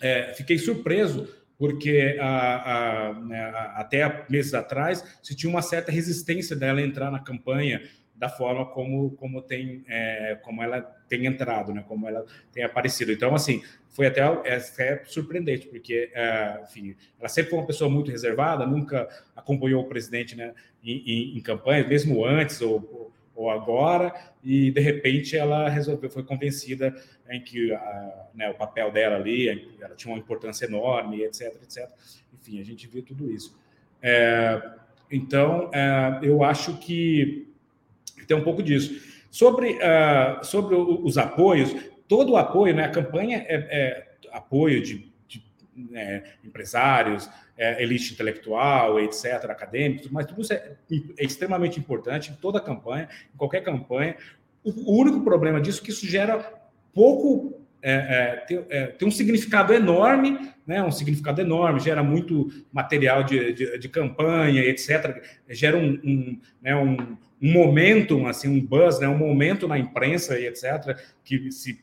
[0.00, 6.54] é, fiquei surpreso porque a, né, a, até meses atrás se tinha uma certa resistência
[6.54, 7.82] dela entrar na campanha
[8.14, 13.12] da forma como, como, tem, é, como ela tem entrado, né, como ela tem aparecido.
[13.12, 17.90] Então, assim, foi até, é, até surpreendente, porque, é, enfim, ela sempre foi uma pessoa
[17.90, 23.50] muito reservada, nunca acompanhou o presidente né, em, em, em campanha, mesmo antes ou, ou
[23.50, 26.94] agora, e de repente ela resolveu, foi convencida
[27.28, 31.88] em que a, né, o papel dela ali, ela tinha uma importância enorme, etc, etc.
[32.34, 33.56] Enfim, a gente viu tudo isso.
[34.02, 34.62] É,
[35.10, 37.46] então, é, eu acho que
[38.26, 39.14] tem um pouco disso.
[39.30, 41.74] Sobre, uh, sobre os apoios,
[42.08, 45.12] todo o apoio, né, a campanha é, é apoio de,
[45.76, 50.72] né, empresários, é, elite intelectual, etc., acadêmicos, mas tudo isso é,
[51.18, 54.16] é, extremamente importante em toda campanha, em qualquer campanha.
[54.64, 56.38] O, o único problema disso é que isso gera
[56.94, 57.60] pouco.
[57.82, 63.22] É, é, tem, é, tem, um significado enorme, né, um significado enorme, gera muito material
[63.22, 66.96] de, de, de campanha, etc., gera um, um, né, um,
[67.40, 71.78] um momentum, assim, um buzz, né, um momento na imprensa etc., que se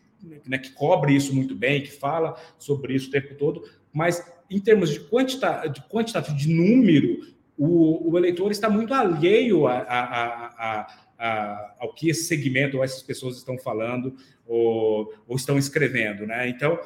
[0.46, 4.60] né, que cobre isso muito bem, que fala sobre isso o tempo todo, mas em
[4.60, 10.88] termos de, quantita, de quantitativo, de número, o, o, eleitor está muito alheio a, a,
[11.20, 16.50] a, ao que esse segmento ou essas pessoas estão falando ou, ou estão escrevendo, né?
[16.50, 16.80] Então,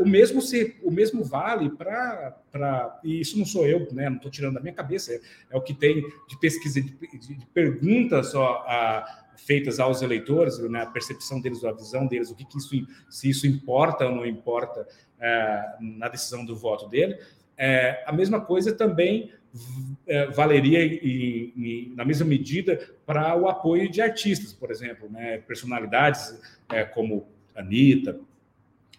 [0.00, 4.08] o mesmo se, o mesmo vale para e isso não sou eu, né?
[4.08, 7.46] Não estou tirando da minha cabeça, é, é, o que tem de pesquisa de, de,
[7.52, 8.64] perguntas ó,
[9.36, 10.82] feitas aos eleitores, né?
[10.82, 14.26] A percepção deles, a visão deles, o que, que isso se isso importa ou não
[14.26, 14.86] importa
[15.20, 17.18] é, na decisão do voto dele.
[17.56, 19.32] É, a mesma coisa também
[20.06, 20.80] é, valeria
[21.94, 25.38] na mesma medida para o apoio de artistas, por exemplo, né?
[25.38, 26.40] personalidades
[26.72, 28.18] é, como Anitta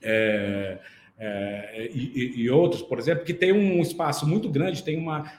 [0.01, 0.79] é,
[1.17, 5.31] é, e, e, outros, por exemplo, que tem um espaço muito grande, tem uma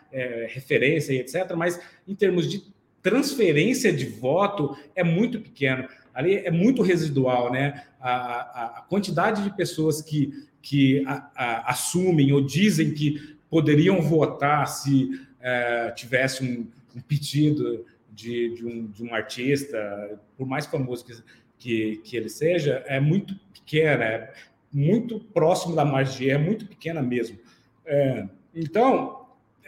[0.48, 2.62] referência e etc., mas em termos de
[3.06, 5.88] transferência de voto é muito pequeno.
[6.12, 7.84] Ali é muito residual, né?
[8.00, 14.66] A, a, a quantidade de pessoas que, que a, assumem ou dizem que poderiam votar
[14.66, 15.08] se
[15.40, 16.66] é, tivesse um,
[16.96, 21.14] um pedido de, de, um, de um artista, por mais famoso que,
[21.56, 24.34] que, que ele seja, é muito pequena, é
[24.72, 27.38] muito próximo da margem, é muito pequena mesmo.
[27.84, 29.15] É, então,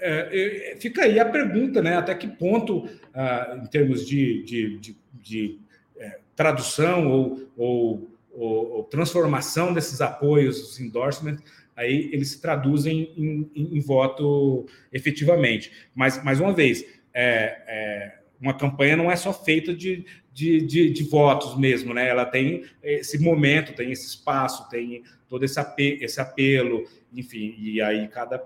[0.01, 1.97] é, fica aí a pergunta, né?
[1.97, 5.59] Até que ponto, ah, em termos de, de, de, de
[5.97, 7.09] é, tradução
[7.57, 11.43] ou, ou a transformação desses apoios, os endorsements,
[11.77, 15.73] aí eles se traduzem em, em, em voto efetivamente.
[15.95, 20.91] Mas, mais uma vez, é, é, uma campanha não é só feita de, de, de,
[20.91, 22.09] de, votos mesmo, né?
[22.09, 25.61] Ela tem esse momento, tem esse espaço, tem todo esse,
[26.01, 28.43] esse apelo enfim, e aí cada,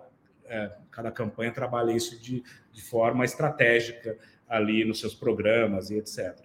[0.53, 6.37] é, cada campanha trabalha isso de, de forma estratégica ali nos seus programas e etc.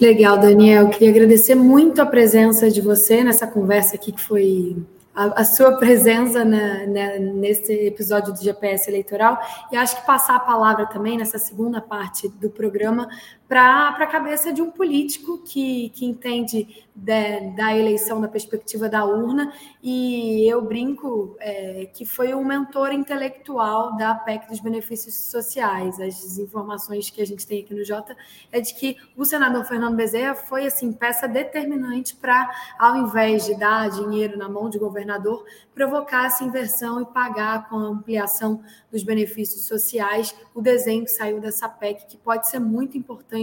[0.00, 0.88] Legal, Daniel.
[0.88, 4.76] Queria agradecer muito a presença de você nessa conversa aqui, que foi
[5.12, 9.36] a, a sua presença na, na, nesse episódio do GPS eleitoral.
[9.72, 13.08] E acho que passar a palavra também nessa segunda parte do programa
[13.48, 19.06] para a cabeça de um político que, que entende de, da eleição da perspectiva da
[19.06, 25.98] urna, e eu brinco é, que foi o mentor intelectual da PEC dos benefícios sociais.
[25.98, 28.14] As informações que a gente tem aqui no Jota
[28.52, 33.54] é de que o senador Fernando Bezerra foi assim peça determinante para, ao invés de
[33.54, 35.42] dar dinheiro na mão de governador,
[35.74, 41.40] provocar essa inversão e pagar com a ampliação dos benefícios sociais o desenho que saiu
[41.40, 43.37] dessa PEC, que pode ser muito importante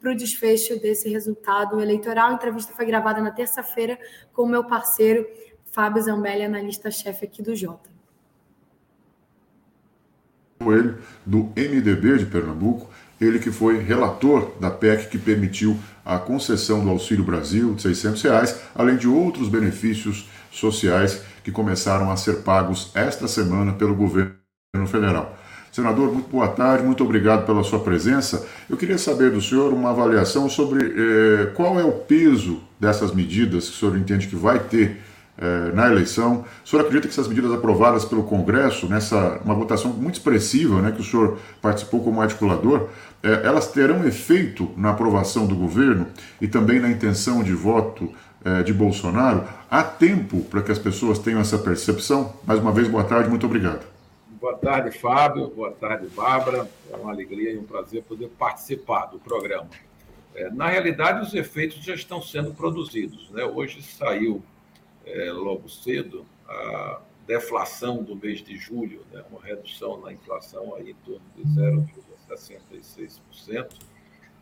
[0.00, 2.30] para o desfecho desse resultado eleitoral.
[2.30, 3.98] A entrevista foi gravada na terça-feira
[4.32, 5.26] com o meu parceiro
[5.72, 7.90] Fábio Zambelli, analista-chefe aqui do Jota.
[10.60, 10.94] Ele,
[11.24, 12.88] do MDB de Pernambuco,
[13.20, 18.22] ele que foi relator da PEC que permitiu a concessão do Auxílio Brasil de 600
[18.22, 24.36] reais, além de outros benefícios sociais que começaram a ser pagos esta semana pelo governo
[24.86, 25.36] federal.
[25.76, 28.46] Senador, muito boa tarde, muito obrigado pela sua presença.
[28.66, 33.68] Eu queria saber do senhor uma avaliação sobre eh, qual é o peso dessas medidas
[33.68, 35.02] que o senhor entende que vai ter
[35.36, 36.46] eh, na eleição.
[36.64, 40.92] O senhor acredita que essas medidas aprovadas pelo Congresso, nessa uma votação muito expressiva, né,
[40.92, 42.88] que o senhor participou como articulador,
[43.22, 46.06] eh, elas terão efeito na aprovação do governo
[46.40, 48.10] e também na intenção de voto
[48.64, 49.42] de Bolsonaro?
[49.68, 52.32] Há tempo para que as pessoas tenham essa percepção?
[52.46, 53.95] Mais uma vez, boa tarde, muito obrigado.
[54.38, 55.48] Boa tarde, Fábio.
[55.48, 56.68] Boa tarde, Bárbara.
[56.92, 59.70] É uma alegria e um prazer poder participar do programa.
[60.34, 63.30] É, na realidade, os efeitos já estão sendo produzidos.
[63.30, 63.46] Né?
[63.46, 64.42] Hoje saiu,
[65.06, 69.24] é, logo cedo, a deflação do mês de julho, né?
[69.30, 71.42] uma redução na inflação aí em torno de
[72.28, 73.70] 0,66%,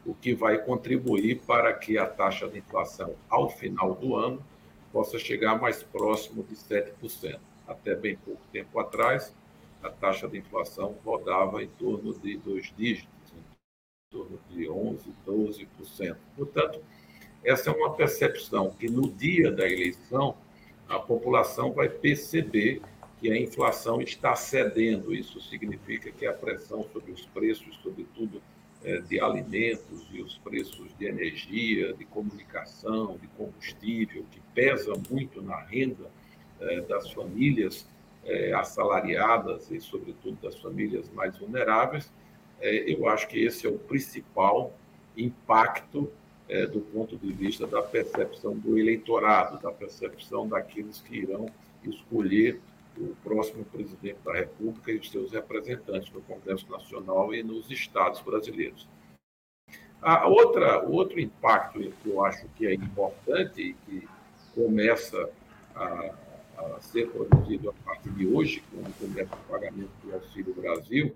[0.05, 4.45] o que vai contribuir para que a taxa de inflação, ao final do ano,
[4.93, 7.39] possa chegar mais próximo de 7%.
[7.67, 9.33] Até bem pouco tempo atrás,
[9.85, 16.17] a taxa de inflação rodava em torno de dois dígitos, em torno de 11%, 12%.
[16.35, 16.83] Portanto,
[17.45, 20.37] essa é uma percepção que no dia da eleição
[20.89, 22.81] a população vai perceber
[23.21, 25.15] que a inflação está cedendo.
[25.15, 28.43] Isso significa que a pressão sobre os preços, sobretudo
[28.83, 35.43] é, de alimentos e os preços de energia, de comunicação, de combustível, que pesa muito
[35.43, 36.11] na renda
[36.61, 37.87] é, das famílias,
[38.25, 42.13] é, assalariadas e, sobretudo, das famílias mais vulneráveis,
[42.61, 44.73] é, eu acho que esse é o principal
[45.17, 46.11] impacto
[46.49, 51.47] é, do ponto de vista da percepção do eleitorado, da percepção daqueles que irão
[51.83, 52.61] escolher
[52.99, 58.21] o próximo presidente da República e os seus representantes no Congresso Nacional e nos estados
[58.21, 58.89] brasileiros.
[60.01, 64.09] A outra, outro impacto que eu acho que é importante e que
[64.55, 65.29] começa
[65.75, 66.15] a,
[66.57, 71.15] a ser produzido a partir de hoje, quando começa o pagamento do Auxílio Brasil,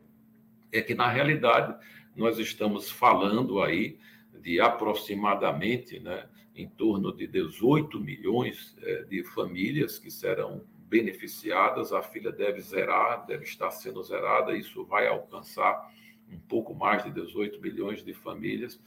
[0.72, 1.74] é que, na realidade,
[2.14, 3.98] nós estamos falando aí
[4.40, 11.92] de aproximadamente né, em torno de 18 milhões é, de famílias que serão beneficiadas.
[11.92, 15.90] A filha deve zerar, deve estar sendo zerada, isso vai alcançar
[16.30, 18.80] um pouco mais de 18 milhões de famílias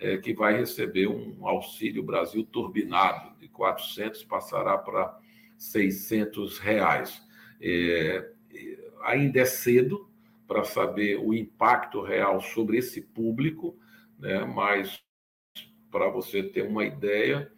[0.00, 5.18] é, que vai receber um Auxílio Brasil turbinado, de 400 passará para
[5.58, 7.20] 600 reais.
[7.60, 8.30] É,
[9.02, 10.08] ainda é cedo
[10.46, 13.76] para saber o impacto real sobre esse público,
[14.18, 14.44] né?
[14.44, 15.02] mas
[15.90, 17.50] para você ter uma ideia,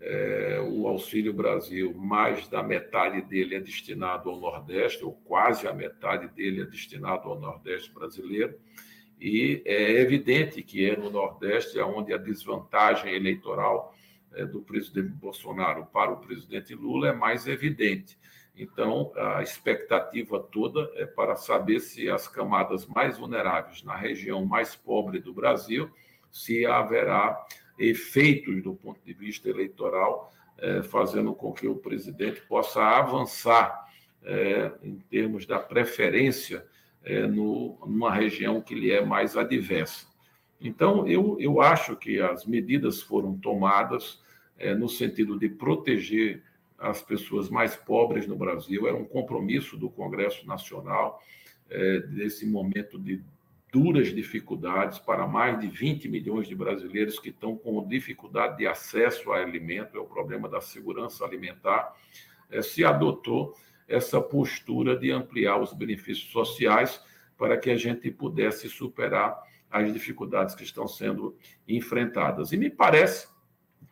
[0.00, 5.72] é, o Auxílio Brasil, mais da metade dele é destinado ao Nordeste, ou quase a
[5.72, 8.58] metade dele é destinado ao Nordeste brasileiro,
[9.18, 13.94] e é evidente que é no Nordeste onde a desvantagem eleitoral
[14.44, 18.18] do presidente Bolsonaro para o presidente Lula é mais evidente.
[18.56, 24.74] Então, a expectativa toda é para saber se as camadas mais vulneráveis na região mais
[24.74, 25.90] pobre do Brasil,
[26.30, 27.46] se haverá
[27.78, 33.86] efeitos do ponto de vista eleitoral, é, fazendo com que o presidente possa avançar
[34.22, 36.66] é, em termos da preferência
[37.30, 40.08] numa região que lhe é mais adversa.
[40.60, 44.20] Então, eu, eu acho que as medidas foram tomadas
[44.58, 46.42] é, no sentido de proteger
[46.78, 48.86] as pessoas mais pobres no Brasil.
[48.86, 51.22] Era um compromisso do Congresso Nacional,
[51.68, 53.22] é, desse momento de
[53.72, 59.32] duras dificuldades para mais de 20 milhões de brasileiros que estão com dificuldade de acesso
[59.32, 61.94] a alimento, é o problema da segurança alimentar.
[62.50, 63.54] É, se adotou
[63.88, 67.00] essa postura de ampliar os benefícios sociais
[67.36, 71.36] para que a gente pudesse superar as dificuldades que estão sendo
[71.68, 72.52] enfrentadas.
[72.52, 73.28] E me parece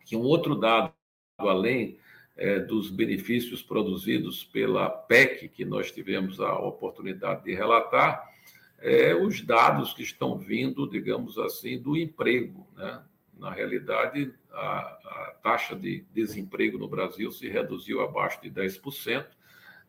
[0.05, 0.93] que um outro dado,
[1.37, 1.97] além
[2.37, 8.31] é, dos benefícios produzidos pela PEC, que nós tivemos a oportunidade de relatar,
[8.79, 12.67] é os dados que estão vindo, digamos assim, do emprego.
[12.75, 13.01] Né?
[13.39, 19.25] Na realidade, a, a taxa de desemprego no Brasil se reduziu abaixo de 10%.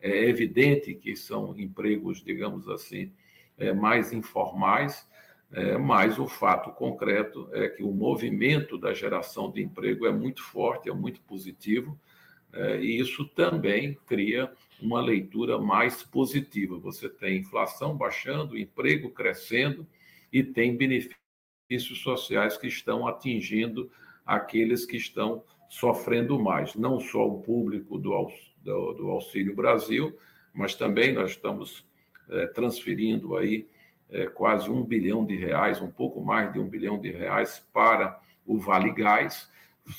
[0.01, 3.11] É evidente que são empregos, digamos assim,
[3.57, 5.07] é, mais informais,
[5.51, 10.43] é, mas o fato concreto é que o movimento da geração de emprego é muito
[10.43, 11.97] forte, é muito positivo,
[12.51, 16.77] é, e isso também cria uma leitura mais positiva.
[16.79, 19.87] Você tem inflação baixando, emprego crescendo
[20.31, 23.89] e tem benefícios sociais que estão atingindo
[24.25, 28.31] aqueles que estão sofrendo mais, não só o público do,
[28.61, 30.17] do, do Auxílio Brasil,
[30.53, 31.85] mas também nós estamos
[32.29, 33.67] é, transferindo aí
[34.09, 38.19] é, quase um bilhão de reais, um pouco mais de um bilhão de reais para
[38.45, 39.49] o Vale Gás.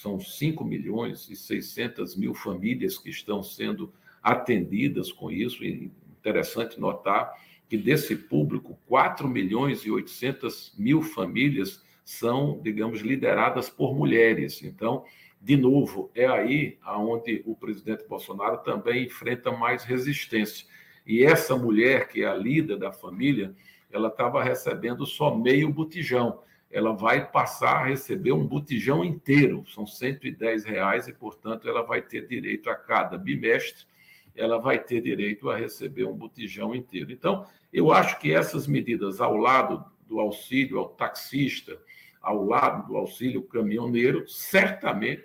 [0.01, 3.93] São 5 milhões e 600 mil famílias que estão sendo
[4.23, 5.65] atendidas com isso.
[5.65, 7.33] E interessante notar
[7.69, 14.63] que desse público, 4 milhões e 800 mil famílias são, digamos, lideradas por mulheres.
[14.63, 15.05] Então,
[15.41, 20.67] de novo, é aí aonde o presidente Bolsonaro também enfrenta mais resistência.
[21.07, 23.55] E essa mulher, que é a líder da família,
[23.91, 26.43] ela estava recebendo só meio botijão.
[26.71, 32.03] Ela vai passar a receber um botijão inteiro, são 110 reais, e, portanto, ela vai
[32.03, 33.87] ter direito a cada bimestre,
[34.35, 37.11] ela vai ter direito a receber um botijão inteiro.
[37.11, 41.79] Então, eu acho que essas medidas, ao lado do auxílio ao taxista,
[42.21, 45.25] ao lado do auxílio caminhoneiro, certamente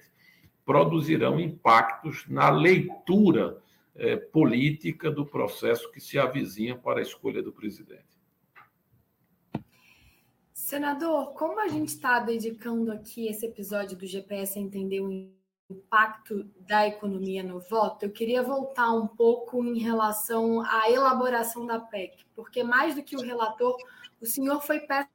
[0.66, 3.62] produzirão impactos na leitura
[3.96, 8.13] eh, política do processo que se avizinha para a escolha do presidente.
[10.74, 15.32] Senador, como a gente está dedicando aqui esse episódio do GPS a entender o
[15.70, 21.80] impacto da economia no voto, eu queria voltar um pouco em relação à elaboração da
[21.80, 23.78] PEC, porque mais do que o relator,
[24.20, 25.08] o senhor foi peço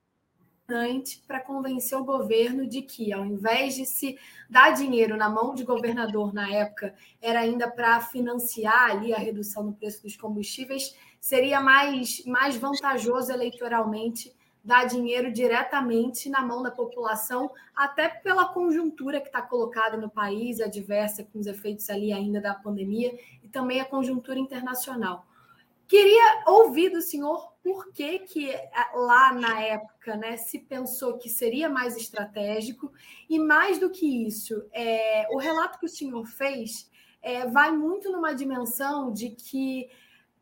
[1.26, 4.16] para convencer o governo de que, ao invés de se
[4.48, 9.64] dar dinheiro na mão de governador na época, era ainda para financiar ali a redução
[9.64, 16.70] no preço dos combustíveis, seria mais, mais vantajoso eleitoralmente dar dinheiro diretamente na mão da
[16.70, 22.40] população, até pela conjuntura que está colocada no país, adversa, com os efeitos ali ainda
[22.40, 25.26] da pandemia, e também a conjuntura internacional.
[25.86, 28.50] Queria ouvir do senhor por que, que
[28.94, 32.92] lá na época né, se pensou que seria mais estratégico,
[33.28, 36.90] e mais do que isso, é, o relato que o senhor fez
[37.22, 39.88] é, vai muito numa dimensão de que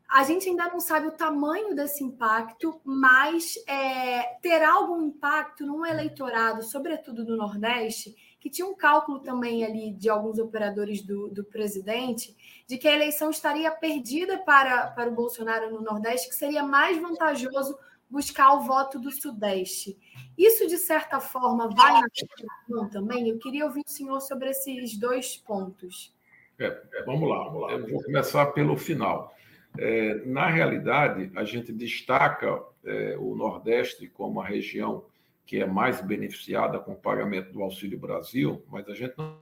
[0.09, 5.85] a gente ainda não sabe o tamanho desse impacto, mas é, terá algum impacto num
[5.85, 11.43] eleitorado, sobretudo do Nordeste, que tinha um cálculo também ali de alguns operadores do, do
[11.43, 12.35] presidente,
[12.65, 16.97] de que a eleição estaria perdida para, para o Bolsonaro no Nordeste, que seria mais
[17.01, 17.77] vantajoso
[18.09, 19.97] buscar o voto do Sudeste.
[20.37, 23.27] Isso, de certa forma, vai na questão também?
[23.27, 26.15] Eu queria ouvir o senhor sobre esses dois pontos.
[26.57, 27.71] É, é, vamos lá, vamos lá.
[27.73, 29.35] Eu vou começar pelo final.
[29.79, 35.05] É, na realidade, a gente destaca é, o Nordeste como a região
[35.45, 39.39] que é mais beneficiada com o pagamento do Auxílio Brasil, mas a gente não,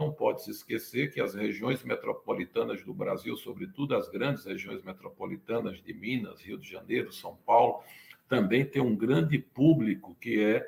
[0.00, 5.82] não pode se esquecer que as regiões metropolitanas do Brasil, sobretudo as grandes regiões metropolitanas
[5.82, 7.82] de Minas, Rio de Janeiro, São Paulo,
[8.26, 10.66] também tem um grande público que é,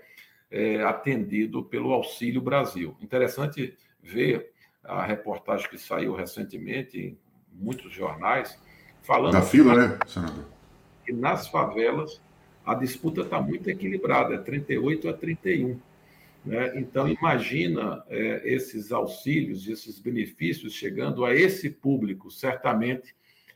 [0.50, 2.94] é atendido pelo Auxílio Brasil.
[3.00, 4.52] Interessante ver
[4.84, 7.18] a reportagem que saiu recentemente em
[7.50, 8.60] muitos jornais
[9.06, 9.32] falando.
[9.32, 10.44] Da fila, né, senador?
[11.04, 12.20] Que nas favelas
[12.64, 15.78] a disputa está muito equilibrada, é 38 a 31.
[16.44, 16.78] Né?
[16.78, 22.30] Então, imagina é, esses auxílios, esses benefícios chegando a esse público.
[22.30, 23.14] Certamente,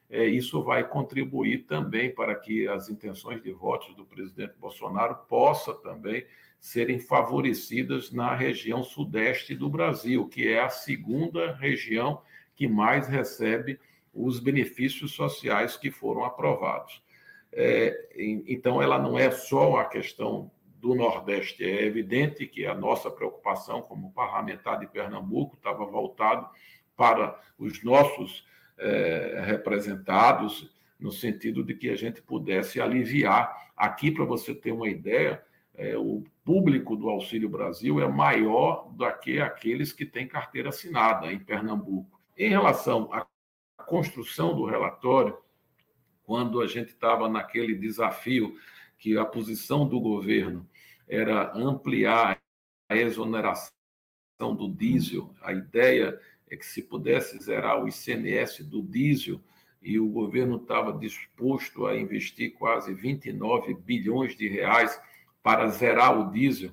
[0.09, 5.74] é, isso vai contribuir também para que as intenções de votos do presidente Bolsonaro possam
[5.74, 6.24] também
[6.61, 12.20] serem favorecidas na região sudeste do Brasil, que é a segunda região
[12.55, 13.78] que mais recebe
[14.12, 17.02] os benefícios sociais que foram aprovados.
[17.52, 18.08] É,
[18.46, 20.50] então, ela não é só a questão
[20.80, 21.64] do Nordeste.
[21.64, 26.48] É evidente que a nossa preocupação como parlamentar de Pernambuco estava voltado
[26.96, 28.46] para os nossos
[28.78, 33.70] é, representados, no sentido de que a gente pudesse aliviar.
[33.76, 35.42] Aqui, para você ter uma ideia,
[35.74, 41.32] é, o público do Auxílio Brasil é maior do que aqueles que têm carteira assinada
[41.32, 42.20] em Pernambuco.
[42.36, 43.26] Em relação à
[43.91, 45.36] construção do relatório,
[46.22, 48.57] quando a gente estava naquele desafio
[48.97, 50.64] que a posição do governo
[51.09, 52.41] era ampliar
[52.88, 53.72] a exoneração
[54.38, 56.16] do diesel, a ideia
[56.49, 59.41] é que se pudesse zerar o ICMS do diesel,
[59.82, 65.01] e o governo estava disposto a investir quase 29 bilhões de reais
[65.43, 66.70] para zerar o diesel,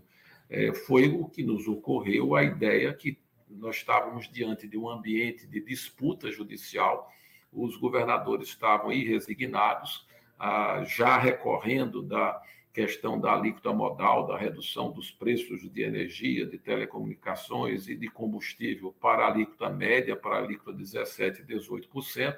[0.51, 3.17] é, foi o que nos ocorreu a ideia que
[3.49, 7.11] nós estávamos diante de um ambiente de disputa judicial,
[7.51, 12.41] os governadores estavam irresignados, ah, já recorrendo da
[12.73, 18.95] questão da alíquota modal, da redução dos preços de energia, de telecomunicações e de combustível
[19.01, 22.37] para a alíquota média, para a alíquota 17% e 18%.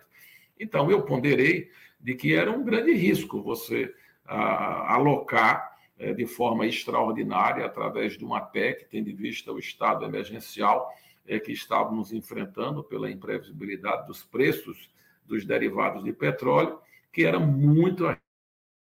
[0.58, 3.94] Então, eu ponderei de que era um grande risco você
[4.26, 5.69] ah, alocar
[6.14, 10.90] de forma extraordinária, através de uma PEC, tendo em vista o estado emergencial
[11.28, 14.90] eh, que estávamos enfrentando pela imprevisibilidade dos preços
[15.26, 16.80] dos derivados de petróleo,
[17.12, 18.06] que era muito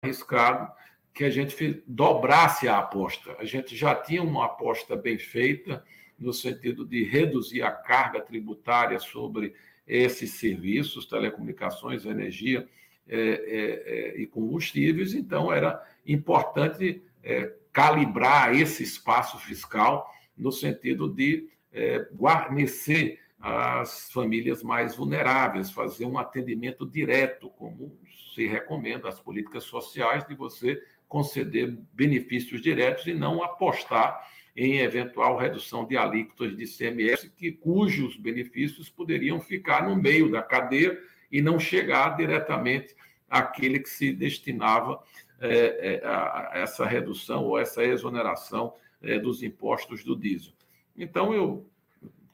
[0.02, 0.70] arriscado
[1.12, 3.34] que a gente dobrasse a aposta.
[3.38, 5.82] A gente já tinha uma aposta bem feita,
[6.18, 9.54] no sentido de reduzir a carga tributária sobre
[9.86, 12.68] esses serviços, telecomunicações, energia
[13.08, 21.08] é, é, é, e combustíveis, então era importante é, calibrar esse espaço fiscal no sentido
[21.08, 27.96] de é, guarnecer as famílias mais vulneráveis, fazer um atendimento direto, como
[28.34, 34.26] se recomenda as políticas sociais, de você conceder benefícios diretos e não apostar
[34.56, 40.42] em eventual redução de alíquotas de ICMS, que, cujos benefícios poderiam ficar no meio da
[40.42, 40.98] cadeia
[41.30, 42.94] e não chegar diretamente
[43.28, 45.02] àquele que se destinava
[45.40, 50.52] é, é, a essa redução ou essa exoneração é, dos impostos do diesel.
[50.96, 51.68] Então, eu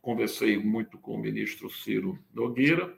[0.01, 2.97] conversei muito com o ministro Ciro Nogueira,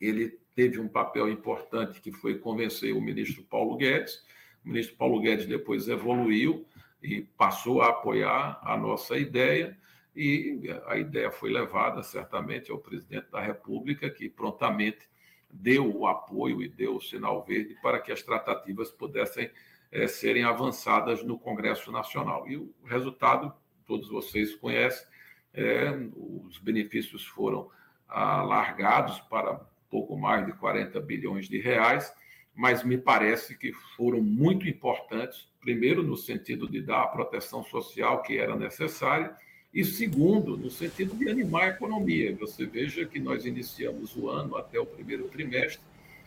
[0.00, 4.22] ele teve um papel importante que foi convencer o ministro Paulo Guedes,
[4.64, 6.66] o ministro Paulo Guedes depois evoluiu
[7.02, 9.76] e passou a apoiar a nossa ideia,
[10.14, 15.08] e a ideia foi levada certamente ao presidente da República, que prontamente
[15.52, 19.50] deu o apoio e deu o sinal verde para que as tratativas pudessem
[19.92, 22.48] é, serem avançadas no Congresso Nacional.
[22.48, 23.52] E o resultado,
[23.86, 25.06] todos vocês conhecem,
[25.52, 27.70] é, os benefícios foram
[28.08, 32.12] alargados para pouco mais de 40 bilhões de reais,
[32.54, 38.22] mas me parece que foram muito importantes, primeiro, no sentido de dar a proteção social
[38.22, 39.36] que era necessária,
[39.72, 42.36] e segundo, no sentido de animar a economia.
[42.36, 45.82] Você veja que nós iniciamos o ano até o primeiro trimestre,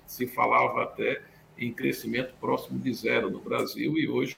[0.08, 1.22] se falava até
[1.58, 4.36] em crescimento próximo de zero no Brasil, e hoje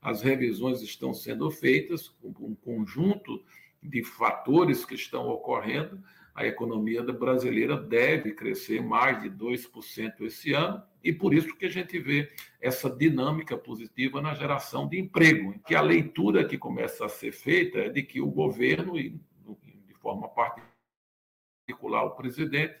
[0.00, 3.42] as revisões estão sendo feitas com um conjunto
[3.82, 6.02] de fatores que estão ocorrendo
[6.34, 11.70] a economia brasileira deve crescer mais de 2% esse ano, e por isso que a
[11.70, 17.08] gente vê essa dinâmica positiva na geração de emprego, que a leitura que começa a
[17.08, 22.74] ser feita é de que o governo, e de forma particular o presidente,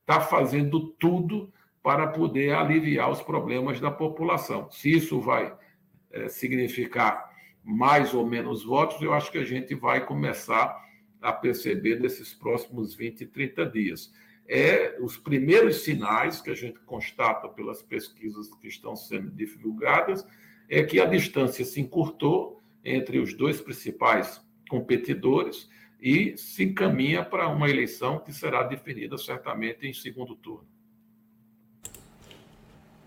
[0.00, 1.50] está fazendo tudo
[1.82, 4.70] para poder aliviar os problemas da população.
[4.70, 5.56] Se isso vai
[6.10, 7.30] é, significar
[7.64, 10.87] mais ou menos votos, eu acho que a gente vai começar
[11.20, 14.12] a perceber nesses próximos 20, 30 dias.
[14.46, 20.26] É os primeiros sinais que a gente constata pelas pesquisas que estão sendo divulgadas
[20.68, 25.68] é que a distância se encurtou entre os dois principais competidores
[26.00, 30.66] e se encaminha para uma eleição que será definida certamente em segundo turno.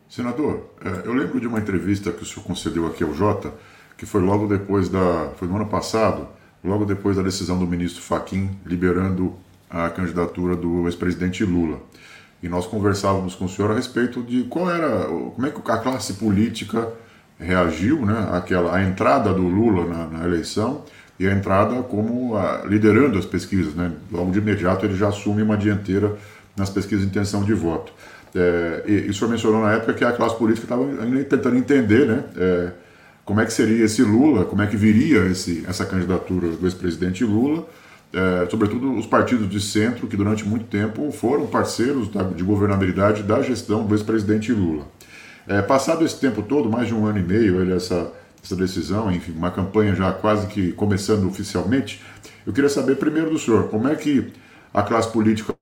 [0.09, 3.53] Senador, é, eu lembro de uma entrevista que o senhor concedeu aqui ao Jota,
[3.97, 5.29] que foi logo depois da.
[5.37, 6.27] foi no ano passado,
[6.63, 9.33] logo depois da decisão do ministro Faquim liberando
[9.69, 11.79] a candidatura do ex-presidente Lula.
[12.43, 15.77] E nós conversávamos com o senhor a respeito de qual era, como é que a
[15.77, 16.91] classe política
[17.39, 20.83] reagiu, né, àquela, à entrada do Lula na, na eleição
[21.19, 25.41] e a entrada como a, liderando as pesquisas, né, logo de imediato ele já assume
[25.41, 26.15] uma dianteira
[26.55, 27.93] nas pesquisas de intenção de voto.
[28.33, 30.85] É, e, e o senhor mencionou na época que a classe política estava
[31.29, 32.71] tentando entender, né, é,
[33.25, 37.23] como é que seria esse Lula, como é que viria esse, essa candidatura do ex-presidente
[37.23, 37.67] Lula,
[38.13, 43.23] é, sobretudo os partidos de centro, que durante muito tempo foram parceiros da, de governabilidade
[43.23, 44.85] da gestão do ex-presidente Lula.
[45.47, 48.11] É, passado esse tempo todo, mais de um ano e meio, ele, essa,
[48.43, 52.01] essa decisão, enfim, uma campanha já quase que começando oficialmente.
[52.45, 54.31] Eu queria saber primeiro do senhor, como é que
[54.73, 55.53] a classe política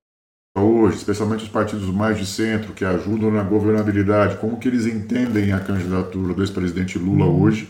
[0.58, 5.52] hoje, especialmente os partidos mais de centro, que ajudam na governabilidade, como que eles entendem
[5.52, 7.42] a candidatura do ex-presidente Lula uhum.
[7.42, 7.68] hoje?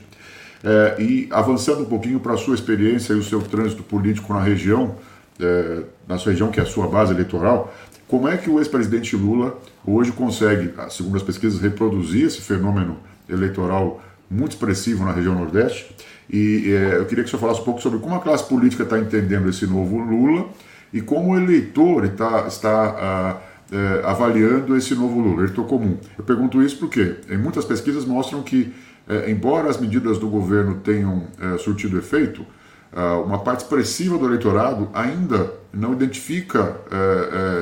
[0.62, 4.42] É, e avançando um pouquinho para a sua experiência e o seu trânsito político na
[4.42, 4.96] região,
[5.38, 7.74] é, na sua região que é a sua base eleitoral,
[8.06, 14.02] como é que o ex-presidente Lula hoje consegue, segundo as pesquisas, reproduzir esse fenômeno eleitoral
[14.28, 15.94] muito expressivo na região Nordeste?
[16.28, 18.82] E é, eu queria que o senhor falasse um pouco sobre como a classe política
[18.82, 20.48] está entendendo esse novo Lula
[20.92, 23.36] e como o eleitor está, está ah,
[23.72, 25.96] é, avaliando esse novo Lula, eleitor comum.
[26.18, 28.74] Eu pergunto isso porque em muitas pesquisas mostram que,
[29.08, 31.24] é, embora as medidas do governo tenham
[31.58, 32.44] surtido efeito,
[32.92, 36.80] ah, uma parte expressiva do eleitorado ainda não identifica,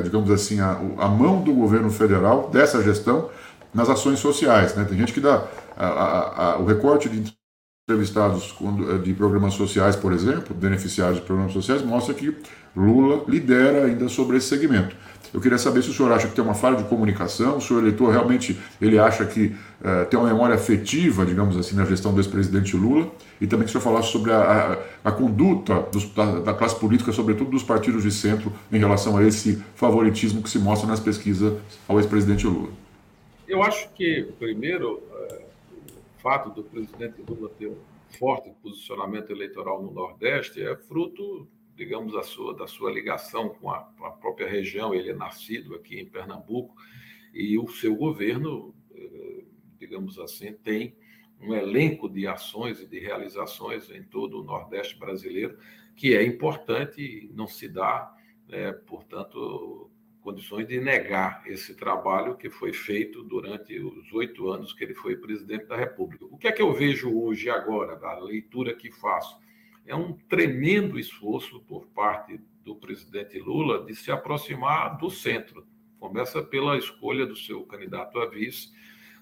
[0.02, 3.28] digamos assim, a, a, mão do governo federal dessa gestão
[3.74, 4.74] nas ações sociais.
[4.74, 4.86] Né?
[4.88, 5.44] Tem gente que dá
[5.76, 7.36] a, a, o recorte de
[7.88, 12.36] entrevistados eh, de programas sociais, por exemplo, beneficiários de programas sociais, mostra que
[12.76, 14.94] Lula lidera ainda sobre esse segmento.
[15.32, 17.78] Eu queria saber se o senhor acha que tem uma falha de comunicação, se o
[17.78, 19.46] eleitor realmente ele acha que
[19.80, 23.70] uh, tem uma memória afetiva, digamos assim, na gestão do ex-presidente Lula, e também que
[23.70, 27.62] o senhor falasse sobre a, a, a conduta dos, da, da, classe política, sobretudo dos
[27.62, 31.54] partidos de centro, em relação a esse favoritismo que se mostra nas pesquisas
[31.86, 32.70] ao ex-presidente Lula.
[33.46, 35.02] Eu acho que, primeiro,
[36.18, 37.78] fato do presidente Lula ter um
[38.18, 43.80] forte posicionamento eleitoral no Nordeste é fruto, digamos, da sua, da sua ligação com a,
[43.80, 44.94] com a própria região.
[44.94, 46.74] Ele é nascido aqui em Pernambuco
[47.32, 49.44] e o seu governo, eh,
[49.78, 50.96] digamos assim, tem
[51.40, 55.56] um elenco de ações e de realizações em todo o Nordeste brasileiro
[55.94, 58.14] que é importante e não se dá,
[58.48, 59.87] é, portanto,
[60.28, 65.16] condições de negar esse trabalho que foi feito durante os oito anos que ele foi
[65.16, 66.26] presidente da República.
[66.26, 69.40] O que é que eu vejo hoje, agora, da leitura que faço?
[69.86, 75.66] É um tremendo esforço por parte do presidente Lula de se aproximar do centro.
[75.98, 78.70] Começa pela escolha do seu candidato a vice,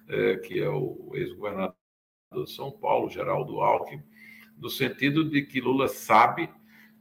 [0.08, 1.76] é, que é o ex-governador
[2.34, 4.02] de São Paulo, Geraldo Alckmin,
[4.58, 6.50] no sentido de que Lula sabe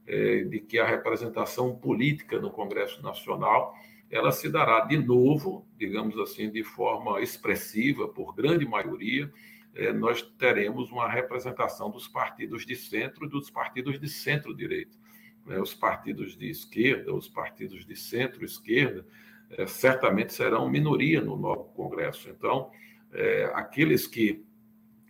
[0.06, 3.74] é, de que a representação política no Congresso Nacional
[4.10, 9.32] ela se dará de novo, digamos assim, de forma expressiva, por grande maioria,
[9.74, 14.96] é, nós teremos uma representação dos partidos de centro e dos partidos de centro-direita.
[15.44, 15.60] Né?
[15.60, 19.06] Os partidos de esquerda, os partidos de centro-esquerda,
[19.50, 22.30] é, certamente serão minoria no novo Congresso.
[22.30, 22.70] Então,
[23.12, 24.44] é, aqueles que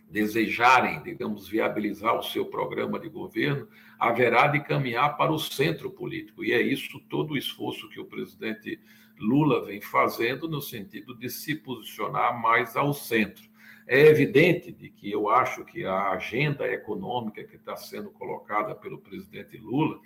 [0.09, 3.67] desejarem, digamos, viabilizar o seu programa de governo,
[3.99, 6.43] haverá de caminhar para o centro político.
[6.43, 8.79] E é isso todo o esforço que o presidente
[9.19, 13.43] Lula vem fazendo no sentido de se posicionar mais ao centro.
[13.87, 18.99] É evidente de que eu acho que a agenda econômica que está sendo colocada pelo
[18.99, 19.99] presidente Lula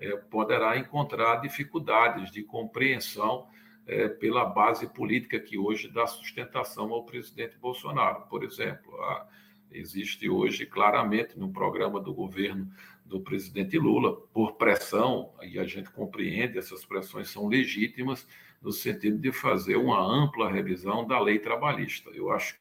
[0.00, 3.46] é, poderá encontrar dificuldades de compreensão
[3.86, 8.22] é, pela base política que hoje dá sustentação ao presidente Bolsonaro.
[8.22, 9.28] Por exemplo, a,
[9.70, 12.68] existe hoje claramente no programa do governo
[13.08, 18.26] do presidente Lula, por pressão, e a gente compreende, essas pressões são legítimas,
[18.60, 22.10] no sentido de fazer uma ampla revisão da lei trabalhista.
[22.10, 22.58] Eu acho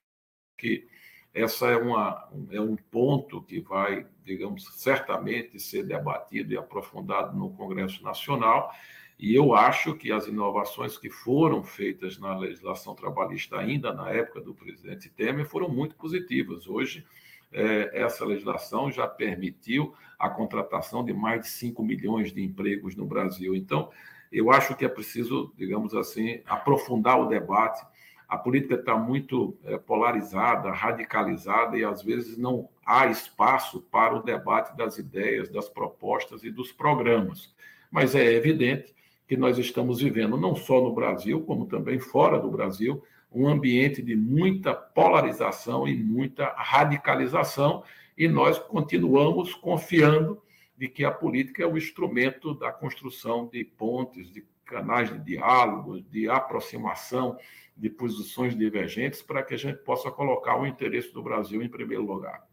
[0.57, 0.87] que
[1.33, 7.51] essa é, uma, é um ponto que vai, digamos, certamente ser debatido e aprofundado no
[7.51, 8.71] Congresso Nacional,
[9.19, 14.39] e eu acho que as inovações que foram feitas na legislação trabalhista ainda na época
[14.41, 16.67] do presidente Temer foram muito positivas.
[16.67, 17.03] Hoje,
[17.51, 23.05] é, essa legislação já permitiu a contratação de mais de 5 milhões de empregos no
[23.05, 23.55] Brasil.
[23.55, 23.89] Então,
[24.31, 27.85] eu acho que é preciso, digamos assim, aprofundar o debate.
[28.27, 34.23] A política está muito é, polarizada, radicalizada e às vezes não há espaço para o
[34.23, 37.55] debate das ideias, das propostas e dos programas.
[37.89, 38.93] Mas é evidente
[39.27, 44.01] que nós estamos vivendo, não só no Brasil, como também fora do Brasil, um ambiente
[44.01, 47.83] de muita polarização e muita radicalização,
[48.17, 50.41] e nós continuamos confiando
[50.77, 56.01] de que a política é o instrumento da construção de pontes, de canais de diálogo,
[56.01, 57.37] de aproximação
[57.75, 62.03] de posições divergentes, para que a gente possa colocar o interesse do Brasil em primeiro
[62.03, 62.43] lugar.